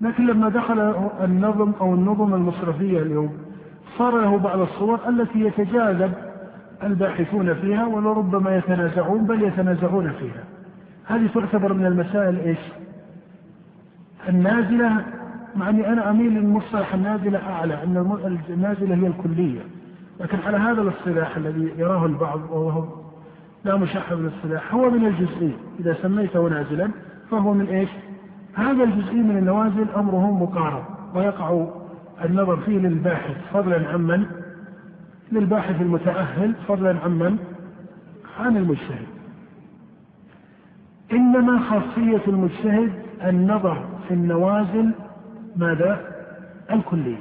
لكن 0.00 0.26
لما 0.26 0.48
دخل 0.48 0.94
النظم 1.24 1.72
أو 1.80 1.94
النظم 1.94 2.34
المصرفية 2.34 3.02
اليوم 3.02 3.49
صار 3.98 4.20
له 4.20 4.38
بعض 4.38 4.58
الصور 4.58 5.08
التي 5.08 5.40
يتجاذب 5.40 6.12
الباحثون 6.82 7.54
فيها 7.54 7.86
ولربما 7.86 8.56
يتنازعون 8.56 9.26
بل 9.26 9.42
يتنازعون 9.42 10.12
فيها 10.12 10.44
هذه 11.06 11.28
تعتبر 11.34 11.72
من 11.72 11.86
المسائل 11.86 12.38
إيش؟ 12.38 12.58
النازلة 14.28 15.04
مع 15.56 15.68
أني 15.68 15.88
أنا 15.88 16.10
أميل 16.10 16.32
للمصطلح 16.32 16.94
النازلة 16.94 17.38
أعلى 17.38 17.74
أن 17.74 18.16
النازلة 18.50 18.94
هي 18.94 19.06
الكلية 19.06 19.60
لكن 20.20 20.38
على 20.46 20.56
هذا 20.56 20.82
الاصطلاح 20.82 21.36
الذي 21.36 21.72
يراه 21.78 22.06
البعض 22.06 22.40
وهو 22.50 22.84
لا 23.64 23.76
مشحب 23.76 24.16
بالاصطلاح 24.16 24.74
هو 24.74 24.90
من 24.90 25.06
الجزئي 25.06 25.56
إذا 25.80 25.96
سميته 26.02 26.48
نازلا 26.48 26.90
فهو 27.30 27.54
من 27.54 27.66
إيش؟ 27.66 27.88
هذا 28.54 28.84
الجزئي 28.84 29.22
من 29.22 29.38
النوازل 29.38 29.86
امره 29.96 30.30
مقارب 30.30 30.84
ويقع 31.14 31.66
النظر 32.24 32.56
فيه 32.56 32.78
للباحث 32.78 33.36
فضلا 33.52 33.88
عمن 33.88 34.26
للباحث 35.32 35.80
المتأهل 35.80 36.54
فضلا 36.68 36.98
عمن 37.04 37.38
عن 38.40 38.56
المجتهد. 38.56 39.06
إنما 41.12 41.58
خاصية 41.58 42.22
المجتهد 42.28 42.92
النظر 43.24 43.84
في 44.08 44.14
النوازل 44.14 44.90
ماذا؟ 45.56 46.00
الكلية. 46.72 47.16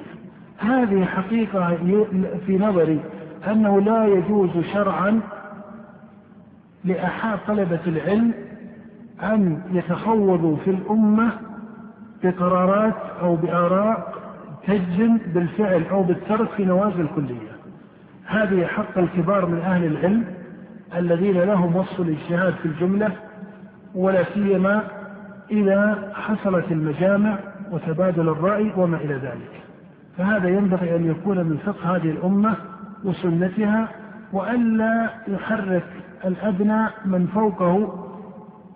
هذه 0.58 1.06
حقيقة 1.06 1.76
في 2.46 2.58
نظري 2.58 3.00
أنه 3.48 3.82
لا 3.82 4.06
يجوز 4.08 4.50
شرعا 4.74 5.22
لأحد 6.86 7.38
طلبة 7.48 7.80
العلم 7.88 8.34
أن 9.24 9.62
يتخوضوا 9.72 10.58
في 10.58 10.70
الأمة 10.70 11.32
بقرارات 12.24 12.96
أو 13.22 13.36
بآراء 13.36 14.14
تجزم 14.68 15.18
بالفعل 15.34 15.84
أو 15.92 16.04
بالترك 16.04 16.50
في 16.50 16.66
نوازل 16.66 17.02
الكلية. 17.02 17.50
هذه 18.26 18.66
حق 18.66 18.98
الكبار 18.98 19.46
من 19.46 19.60
أهل 19.60 19.86
العلم 19.86 20.26
الذين 20.96 21.38
لهم 21.42 21.76
وصف 21.76 22.00
الاجتهاد 22.00 22.54
في 22.54 22.66
الجملة 22.66 23.12
ولا 23.96 24.24
سيما 24.34 24.84
إذا 25.52 26.12
حصلت 26.16 26.72
المجامع 26.72 27.38
وتبادل 27.72 28.30
الرأي 28.30 28.72
وما 28.78 28.98
إلى 28.98 29.14
ذلك. 29.14 29.62
فهذا 30.18 30.50
ينبغي 30.50 30.96
أن 30.96 31.10
يكون 31.10 31.38
من 31.38 31.58
فقه 31.58 31.96
هذه 31.96 32.12
الأمة 32.12 32.56
وسنتها 33.04 33.88
وألا 34.34 35.10
يحرك 35.28 35.86
الأدنى 36.26 36.88
من 37.06 37.28
فوقه 37.28 38.06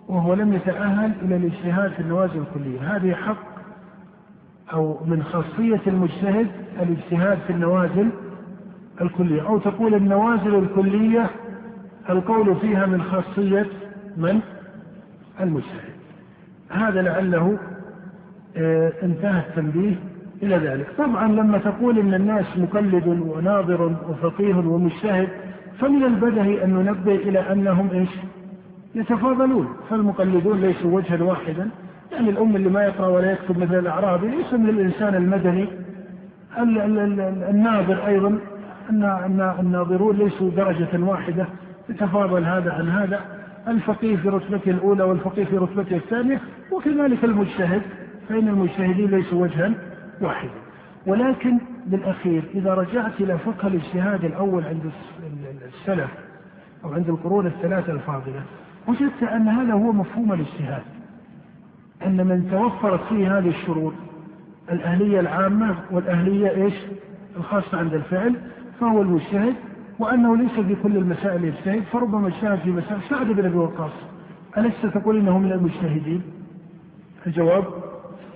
وهو 0.08 0.34
لم 0.34 0.52
يتأهل 0.52 1.12
إلى 1.22 1.36
الاجتهاد 1.36 1.92
في 1.92 2.00
النوازل 2.00 2.38
الكلية. 2.38 2.96
هذه 2.96 3.14
حق 3.14 3.53
أو 4.72 5.04
من 5.06 5.22
خاصية 5.22 5.80
المجتهد 5.86 6.46
الاجتهاد 6.82 7.38
في 7.46 7.52
النوازل 7.52 8.08
الكلية. 9.00 9.48
أو 9.48 9.58
تقول 9.58 9.94
النوازل 9.94 10.54
الكلية 10.54 11.30
القول 12.10 12.56
فيها 12.56 12.86
من 12.86 13.02
خاصية 13.02 13.66
من؟ 14.16 14.40
المجتهد. 15.40 15.94
هذا 16.70 17.02
لعله 17.02 17.58
آه 18.56 18.92
انتهى 19.02 19.40
التنبيه 19.48 19.94
إلى 20.42 20.56
ذلك. 20.56 20.86
طبعا 20.98 21.28
لما 21.28 21.58
تقول 21.58 21.98
إن 21.98 22.14
الناس 22.14 22.58
مقلد 22.58 23.06
وناظر 23.06 23.82
وفقيه 24.08 24.54
ومجتهد 24.54 25.28
فمن 25.78 26.04
البدهي 26.04 26.64
أن 26.64 26.70
ننبه 26.74 27.14
إلى 27.14 27.52
أنهم 27.52 27.90
إيش؟ 27.90 28.10
يتفاضلون. 28.94 29.68
فالمقلدون 29.90 30.60
ليسوا 30.60 30.90
وجها 30.96 31.22
واحدا 31.22 31.70
يعني 32.14 32.30
الأم 32.30 32.56
اللي 32.56 32.68
ما 32.68 32.84
يقرأ 32.84 33.06
ولا 33.06 33.32
يكتب 33.32 33.58
مثل 33.58 33.78
الأعرابي 33.78 34.26
ليس 34.26 34.52
من 34.52 34.68
الإنسان 34.68 35.14
المدني. 35.14 35.68
الناظر 37.50 38.06
أيضا 38.06 38.38
أن 38.90 39.54
الناظرون 39.60 40.16
ليسوا 40.16 40.50
درجة 40.50 40.88
واحدة. 40.98 41.46
يتفاضل 41.88 42.44
هذا 42.44 42.72
عن 42.72 42.88
هذا. 42.88 43.20
الفقيه 43.68 44.16
في 44.16 44.28
رتبته 44.28 44.70
الأولى 44.70 45.02
والفقيه 45.02 45.44
في 45.44 45.56
رتبته 45.56 45.96
الثانية 45.96 46.40
وكذلك 46.72 47.24
المجتهد. 47.24 47.82
فإن 48.28 48.48
المجتهدين 48.48 49.10
ليسوا 49.10 49.42
وجها 49.42 49.72
واحدا. 50.20 50.50
ولكن 51.06 51.58
بالأخير 51.86 52.42
إذا 52.54 52.74
رجعت 52.74 53.20
إلى 53.20 53.38
فقه 53.38 53.68
الاجتهاد 53.68 54.24
الأول 54.24 54.64
عند 54.64 54.90
السلف 55.66 56.10
أو 56.84 56.92
عند 56.92 57.08
القرون 57.08 57.46
الثلاثة 57.46 57.92
الفاضلة 57.92 58.42
وجدت 58.88 59.22
أن 59.22 59.48
هذا 59.48 59.72
هو 59.72 59.92
مفهوم 59.92 60.32
الاجتهاد. 60.32 60.82
أن 62.06 62.26
من 62.26 62.50
توفرت 62.50 63.00
فيه 63.08 63.38
هذه 63.38 63.48
الشروط 63.48 63.92
الأهلية 64.72 65.20
العامة 65.20 65.76
والأهلية 65.90 66.50
إيش؟ 66.50 66.74
الخاصة 67.36 67.78
عند 67.78 67.94
الفعل 67.94 68.34
فهو 68.80 69.02
المجتهد 69.02 69.54
وأنه 69.98 70.36
ليس 70.36 70.52
في 70.52 70.76
كل 70.82 70.96
المسائل 70.96 71.44
يجتهد 71.44 71.82
فربما 71.92 72.28
اجتهد 72.28 72.58
في 72.58 72.70
مسائل. 72.70 73.00
سعد 73.10 73.26
بن 73.26 73.44
أبي 73.44 73.56
وقاص 73.56 73.92
ألست 74.58 74.86
تقول 74.86 75.16
إنه 75.16 75.38
من 75.38 75.52
المجتهدين؟ 75.52 76.22
الجواب 77.26 77.64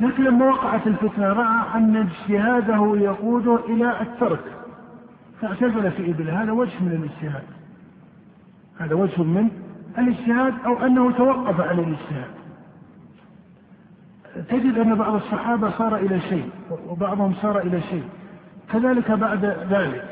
لكن 0.01 0.25
لما 0.25 0.47
وقعت 0.47 0.87
الفتنة 0.87 1.33
رأى 1.33 1.75
أن 1.75 1.97
اجتهاده 1.97 2.97
يقوده 2.97 3.59
إلى 3.69 4.01
الترك. 4.01 4.45
فاعتزل 5.41 5.91
في 5.91 6.11
إبل 6.11 6.31
هذا 6.31 6.53
وجه 6.53 6.81
من 6.81 6.93
الاجتهاد. 6.93 7.45
هذا 8.79 8.95
وجه 8.95 9.23
من 9.23 9.49
الاجتهاد 9.99 10.55
أو 10.67 10.87
أنه 10.87 11.11
توقف 11.11 11.61
عن 11.61 11.79
الاجتهاد. 11.79 12.38
تجد 14.49 14.79
أن 14.79 14.95
بعض 14.95 15.15
الصحابة 15.15 15.71
صار 15.71 15.97
إلى 15.97 16.21
شيء 16.21 16.51
وبعضهم 16.89 17.35
صار 17.35 17.59
إلى 17.59 17.81
شيء. 17.81 18.05
كذلك 18.73 19.11
بعد 19.11 19.45
ذلك 19.71 20.05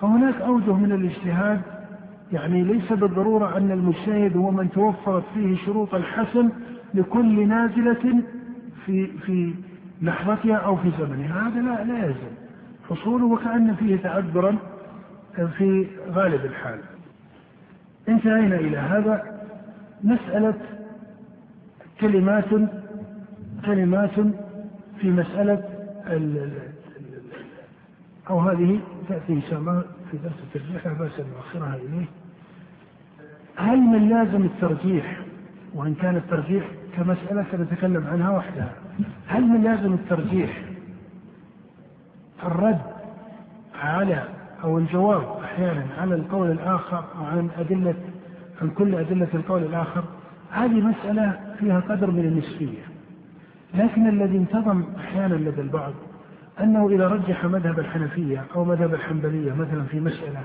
فهناك 0.00 0.40
أوجه 0.40 0.72
من 0.72 0.92
الاجتهاد 0.92 1.60
يعني 2.32 2.62
ليس 2.62 2.92
بالضرورة 2.92 3.56
أن 3.56 3.70
المجتهد 3.70 4.36
هو 4.36 4.50
من 4.50 4.70
توفرت 4.70 5.24
فيه 5.34 5.56
شروط 5.56 5.94
الحسن 5.94 6.50
لكل 6.94 7.48
نازلة 7.48 8.22
في 8.86 9.06
في 9.06 9.54
لحظتها 10.02 10.56
أو 10.56 10.76
في 10.76 10.90
زمنها. 10.98 11.48
هذا 11.48 11.60
لا 11.60 11.84
لا 11.84 11.98
يلزم 11.98 12.36
حصوله 12.90 13.26
وكأن 13.26 13.74
فيه 13.74 13.96
تعذرا 13.96 14.56
في 15.58 15.86
غالب 16.12 16.44
الحال. 16.44 16.78
انتهينا 18.08 18.56
إلى 18.56 18.76
هذا. 18.78 19.22
مسألة 20.04 20.54
كلمات 22.00 22.44
كلمات 23.66 24.10
في 25.00 25.10
مسألة 25.10 25.64
أو 28.30 28.40
هذه 28.40 28.80
تأتي 29.08 29.32
إن 29.32 29.42
شاء 29.50 29.58
الله 29.58 29.84
في 30.10 30.16
درس 30.16 30.32
الترجيح 30.42 30.86
لا 30.86 30.92
بأس 30.92 31.20
أن 31.20 31.26
نؤخرها 31.36 31.76
إليه. 31.76 32.06
هل 33.56 33.78
من 33.78 34.08
لازم 34.08 34.44
الترجيح 34.44 35.20
وإن 35.74 35.94
كان 35.94 36.16
الترجيح 36.16 36.64
كمسألة 36.96 37.46
سنتكلم 37.52 38.06
عنها 38.06 38.30
وحدها 38.30 38.72
هل 39.26 39.42
من 39.42 39.62
لازم 39.62 39.92
الترجيح 39.92 40.62
الرد 42.42 42.80
على 43.74 44.24
أو 44.64 44.78
الجواب 44.78 45.38
أحيانا 45.44 45.86
على 45.98 46.14
القول 46.14 46.50
الآخر 46.50 47.04
أو 47.18 47.24
عن 47.24 47.48
أدلة 47.58 47.94
عن 48.62 48.70
كل 48.70 48.94
أدلة 48.94 49.28
القول 49.34 49.62
الآخر؟ 49.62 50.04
هذه 50.50 50.80
مسألة 50.80 51.40
فيها 51.58 51.80
قدر 51.80 52.10
من 52.10 52.20
النسبية. 52.24 52.85
لكن 53.74 54.06
الذي 54.08 54.38
انتظم 54.38 54.84
أحيانا 54.98 55.34
لدى 55.34 55.60
البعض 55.60 55.92
أنه 56.60 56.88
إذا 56.88 57.08
رجح 57.08 57.44
مذهب 57.44 57.78
الحنفية 57.78 58.44
أو 58.54 58.64
مذهب 58.64 58.94
الحنبلية 58.94 59.52
مثلا 59.52 59.82
في 59.82 60.00
مسألة 60.00 60.44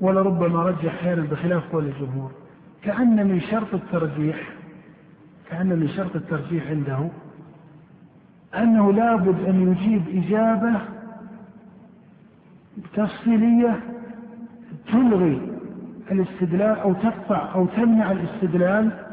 ولربما 0.00 0.62
رجح 0.62 0.94
أحيانا 0.94 1.22
بخلاف 1.22 1.72
قول 1.72 1.86
الجمهور 1.86 2.30
كأن 2.82 3.26
من 3.26 3.40
شرط 3.40 3.74
الترجيح 3.74 4.48
كأن 5.50 5.68
من 5.68 5.88
شرط 5.88 6.16
الترجيح 6.16 6.68
عنده 6.70 7.08
أنه 8.56 8.92
لابد 8.92 9.44
أن 9.48 9.72
يجيب 9.72 10.24
إجابة 10.24 10.80
تفصيلية 12.94 13.80
تلغي 14.92 15.40
الاستدلال 16.10 16.78
أو 16.78 16.92
تقطع 16.92 17.54
أو 17.54 17.66
تمنع 17.66 18.12
الاستدلال 18.12 19.03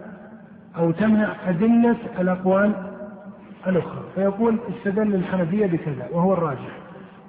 أو 0.77 0.91
تمنع 0.91 1.36
أدلة 1.49 1.95
الأقوال 2.19 2.71
الأخرى. 3.67 4.03
فيقول 4.15 4.57
استدل 4.69 5.15
الحنفية 5.15 5.65
بكذا 5.65 6.07
وهو 6.12 6.34
الراجح. 6.34 6.77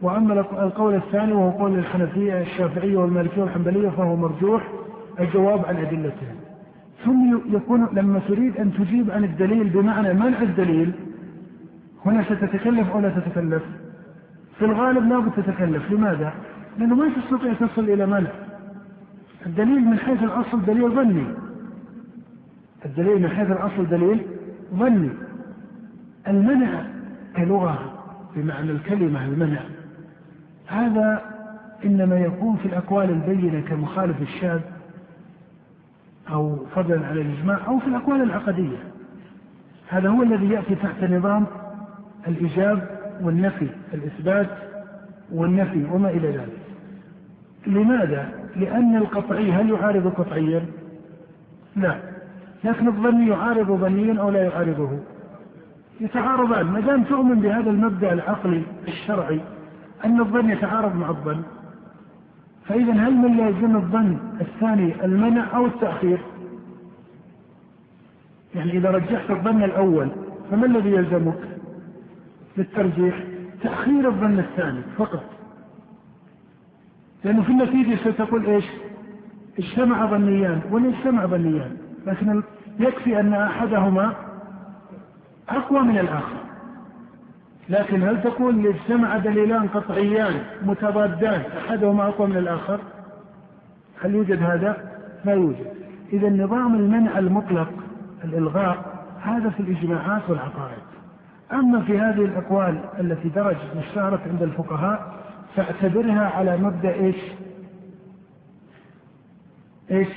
وأما 0.02 0.35
القول 0.40 0.94
الثاني 0.94 1.33
وهو 1.33 1.50
قول 1.50 1.78
الحنفية 1.78 2.40
الشافعية 2.40 2.96
والمالكية 2.96 3.42
والحنبلية 3.42 3.88
فهو 3.88 4.16
مرجوح 4.16 4.68
الجواب 5.20 5.66
عن 5.66 5.76
أدلتهم. 5.76 6.37
ثم 7.05 7.38
يكون 7.57 7.88
لما 7.92 8.20
تريد 8.28 8.57
أن 8.57 8.72
تجيب 8.72 9.11
عن 9.11 9.24
الدليل 9.24 9.68
بمعنى 9.68 10.14
منع 10.14 10.42
الدليل 10.42 10.92
هنا 12.07 12.22
ستتكلف 12.22 12.90
أو 12.90 13.00
لا 13.00 13.09
تتكلف؟ 13.09 13.62
في 14.59 14.64
الغالب 14.64 15.09
لابد 15.09 15.33
تتكلف. 15.33 15.90
لماذا؟ 15.90 16.33
لأنه 16.78 16.94
ما 16.94 17.09
تستطيع 17.09 17.52
تصل 17.52 17.85
إلى 17.85 18.07
منع. 18.07 18.31
الدليل 19.46 19.85
من 19.85 19.98
حيث 19.98 20.22
الأصل 20.22 20.64
دليل 20.66 20.90
ظني. 20.90 21.24
الدليل 22.85 23.23
من 23.23 23.29
حيث 23.29 23.51
الأصل 23.51 23.87
دليل 23.87 24.27
ظني 24.75 25.11
المنع 26.29 26.85
كلغة 27.37 27.92
بمعنى 28.37 28.71
الكلمة 28.71 29.25
المنع 29.25 29.61
هذا 30.66 31.23
إنما 31.85 32.18
يكون 32.18 32.57
في 32.57 32.68
الأقوال 32.68 33.11
البينة 33.11 33.61
كمخالف 33.61 34.23
الشاذ 34.23 34.61
أو 36.31 36.66
فضلا 36.75 37.07
على 37.07 37.21
الإجماع 37.21 37.66
أو 37.66 37.79
في 37.79 37.87
الأقوال 37.87 38.23
العقدية 38.23 38.79
هذا 39.88 40.09
هو 40.09 40.23
الذي 40.23 40.51
يأتي 40.51 40.75
تحت 40.75 41.05
نظام 41.05 41.47
الإيجاب 42.29 42.88
والنفي 43.23 43.68
الإثبات 43.95 44.49
والنفي 45.33 45.85
وما 45.85 46.11
إلى 46.11 46.29
ذلك 46.29 46.59
لماذا؟ 47.66 48.29
لأن 48.57 48.97
القطعي 48.97 49.53
هل 49.53 49.71
يعارض 49.71 50.09
قطعيا؟ 50.09 50.66
لا 51.77 52.12
لكن 52.64 52.88
الظني 52.88 53.29
يعارض 53.29 53.72
ظنيا 53.72 54.20
أو 54.20 54.31
لا 54.31 54.44
يعارضه 54.44 54.98
يتعارضان 56.01 56.66
ما 56.66 56.81
دام 56.81 57.05
تؤمن 57.05 57.40
بهذا 57.40 57.70
المبدأ 57.70 58.12
العقلي 58.12 58.62
الشرعي 58.88 59.40
أن 60.05 60.20
الظن 60.20 60.51
يتعارض 60.51 60.96
مع 60.96 61.11
الظن 61.11 61.42
فإذا 62.64 62.92
هل 62.92 63.14
من 63.14 63.37
لازم 63.37 63.77
الظن 63.77 64.18
الثاني 64.40 65.05
المنع 65.05 65.57
أو 65.57 65.66
التأخير؟ 65.66 66.18
يعني 68.55 68.72
إذا 68.72 68.90
رجحت 68.90 69.31
الظن 69.31 69.62
الأول 69.62 70.09
فما 70.51 70.66
الذي 70.66 70.90
يلزمك؟ 70.90 71.38
للترجيح 72.57 73.25
تأخير 73.62 74.09
الظن 74.09 74.38
الثاني 74.38 74.83
فقط 74.96 75.25
لأنه 77.25 77.42
في 77.42 77.53
النتيجة 77.53 78.11
ستقول 78.11 78.46
إيش؟ 78.46 78.64
اجتمع 79.59 80.07
ظنيان 80.07 80.61
ولا 80.70 80.88
اجتمع 80.88 81.27
ظنيان 81.27 81.77
لكن 82.07 82.42
يكفي 82.78 83.20
أن 83.20 83.35
أحدهما 83.35 84.14
أقوى 85.48 85.80
من 85.80 85.98
الآخر 85.98 86.42
لكن 87.68 88.02
هل 88.02 88.22
تقول 88.22 88.66
اجتمع 88.66 89.18
دليلان 89.18 89.68
قطعيان 89.68 90.42
متضادان 90.62 91.42
أحدهما 91.58 92.08
أقوى 92.08 92.28
من 92.28 92.37
الآخر 92.37 92.80
هل 94.02 94.14
يوجد 94.14 94.42
هذا؟ 94.42 94.92
لا 95.24 95.32
يوجد 95.32 95.66
إذا 96.12 96.28
نظام 96.28 96.74
المنع 96.74 97.18
المطلق 97.18 97.68
الإلغاء 98.25 99.04
هذا 99.20 99.50
في 99.50 99.60
الإجماعات 99.60 100.23
والعقائد 100.29 100.83
أما 101.52 101.81
في 101.81 101.98
هذه 101.98 102.25
الأقوال 102.25 102.81
التي 103.00 103.29
درجت 103.29 103.77
واشتهرت 103.77 104.20
عند 104.29 104.42
الفقهاء 104.42 105.12
فاعتبرها 105.56 106.29
على 106.29 106.56
مبدأ 106.56 106.94
إيش؟ 106.94 107.16
إيش؟ 109.90 110.08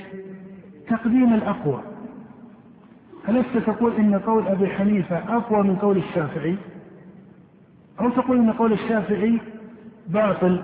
تقديم 0.88 1.34
الأقوى 1.34 1.82
ألست 3.28 3.58
تقول 3.66 3.92
إن 3.96 4.18
قول 4.18 4.46
أبي 4.46 4.66
حنيفة 4.66 5.36
أقوى 5.36 5.62
من 5.62 5.76
قول 5.76 5.96
الشافعي؟ 5.96 6.56
أو 8.00 8.10
تقول 8.10 8.38
إن 8.38 8.52
قول 8.52 8.72
الشافعي 8.72 9.40
باطل؟ 10.08 10.60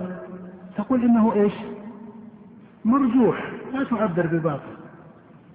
تقول 0.77 1.03
إنه 1.03 1.33
إيش؟ 1.33 1.53
مرجوح 2.85 3.51
لا 3.73 3.83
تعبر 3.83 4.27
بباطل. 4.27 4.73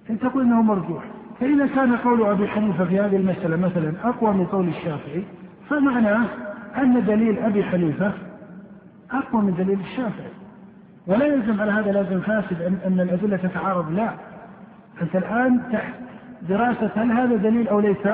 أن 0.09 0.19
تقول 0.19 0.43
إنه 0.43 0.61
مرجوح. 0.61 1.03
فإذا 1.39 1.67
كان 1.67 1.95
قول 1.95 2.25
أبي 2.25 2.47
حنيفة 2.47 2.85
في 2.85 2.99
هذه 2.99 3.15
المسألة 3.15 3.55
مثلا 3.55 3.93
أقوى 4.03 4.33
من 4.33 4.45
قول 4.45 4.67
الشافعي 4.67 5.23
فمعناه 5.69 6.27
أن 6.77 7.05
دليل 7.05 7.39
أبي 7.39 7.63
حنيفة 7.63 8.13
أقوى 9.11 9.41
من 9.41 9.53
دليل 9.53 9.79
الشافعي. 9.79 10.31
ولا 11.07 11.25
يلزم 11.25 11.61
على 11.61 11.71
هذا 11.71 11.91
لازم 11.91 12.19
فاسد 12.19 12.61
أن 12.61 12.99
الأدلة 12.99 13.37
تتعارض 13.37 13.91
لا. 13.91 14.13
أنت 15.01 15.15
الآن 15.15 15.61
تحت 15.71 15.93
دراسة 16.49 16.91
هل 16.95 17.11
هذا 17.11 17.35
دليل 17.35 17.67
أو 17.67 17.79
ليس؟ 17.79 18.07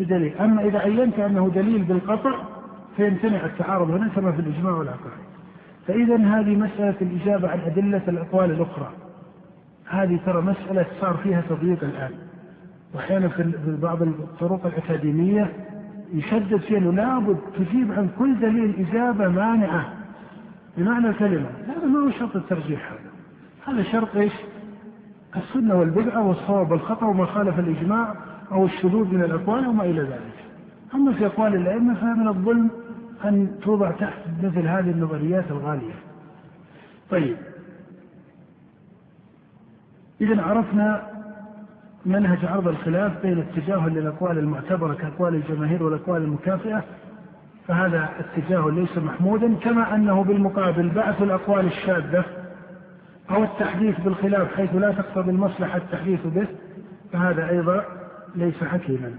بدليل. 0.00 0.38
أما 0.38 0.62
إذا 0.62 0.78
عينت 0.78 1.18
أنه 1.18 1.50
دليل 1.54 1.82
بالقطع 1.82 2.34
فيمتنع 2.96 3.44
التعارض 3.44 3.90
هنا 3.90 4.08
كما 4.08 4.32
في 4.32 4.40
الإجماع 4.40 4.72
والعقائد. 4.72 5.24
فإذا 5.86 6.16
هذه 6.16 6.56
مسألة 6.56 6.94
الإجابة 7.02 7.48
عن 7.48 7.60
أدلة 7.60 8.02
الأقوال 8.08 8.50
الأخرى. 8.50 8.90
هذه 9.88 10.20
ترى 10.26 10.42
مسألة 10.42 10.86
صار 11.00 11.16
فيها 11.16 11.42
تضييق 11.48 11.84
الآن. 11.84 12.10
وأحيانا 12.94 13.28
في 13.28 13.76
بعض 13.82 14.02
الطرق 14.02 14.66
الأكاديمية 14.66 15.52
يشدد 16.14 16.56
فيها 16.56 16.78
أنه 16.78 16.92
لابد 16.92 17.38
تجيب 17.58 17.92
عن 17.92 18.08
كل 18.18 18.40
دليل 18.40 18.86
إجابة 18.88 19.28
مانعة. 19.28 19.92
بمعنى 20.76 21.08
الكلمة. 21.08 21.48
هذا 21.68 21.86
ما 21.86 21.98
هو 21.98 22.10
شرط 22.10 22.36
الترجيح 22.36 22.92
هذا. 22.92 23.10
هذا 23.66 23.82
شرط 23.82 24.16
إيش؟ 24.16 24.32
السنة 25.36 25.74
والبدعة 25.74 26.28
والصواب 26.28 26.70
والخطأ 26.70 27.06
وما 27.06 27.26
خالف 27.26 27.58
الإجماع 27.58 28.14
أو 28.52 28.64
الشذوذ 28.64 29.14
من 29.14 29.22
الأقوال 29.22 29.66
وما 29.66 29.84
إلى 29.84 30.02
ذلك. 30.02 30.44
أما 30.94 31.12
في 31.12 31.26
أقوال 31.26 31.54
الأئمة 31.54 31.94
فمن 31.94 32.28
الظلم 32.28 32.70
أن 33.24 33.48
توضع 33.62 33.90
تحت 33.90 34.18
مثل 34.42 34.66
هذه 34.66 34.90
النظريات 34.90 35.50
الغالية. 35.50 35.94
طيب. 37.10 37.36
إذا 40.20 40.42
عرفنا 40.42 41.02
منهج 42.06 42.44
عرض 42.44 42.68
الخلاف 42.68 43.22
بين 43.22 43.38
التجاهل 43.38 43.94
للأقوال 43.94 44.38
المعتبرة 44.38 44.94
كأقوال 44.94 45.34
الجماهير 45.34 45.82
والأقوال 45.82 46.22
المكافئة 46.22 46.84
فهذا 47.68 48.08
التجاهل 48.20 48.74
ليس 48.74 48.98
محمودا 48.98 49.54
كما 49.54 49.94
أنه 49.94 50.24
بالمقابل 50.24 50.88
بعث 50.88 51.22
الأقوال 51.22 51.66
الشاذة 51.66 52.24
أو 53.30 53.44
التحديث 53.44 54.00
بالخلاف 54.00 54.54
حيث 54.56 54.74
لا 54.74 54.92
تقتضي 54.92 55.30
المصلحة 55.30 55.76
التحديث 55.76 56.20
به 56.24 56.46
فهذا 57.12 57.50
أيضا 57.50 57.84
ليس 58.34 58.64
حكيما. 58.64 59.14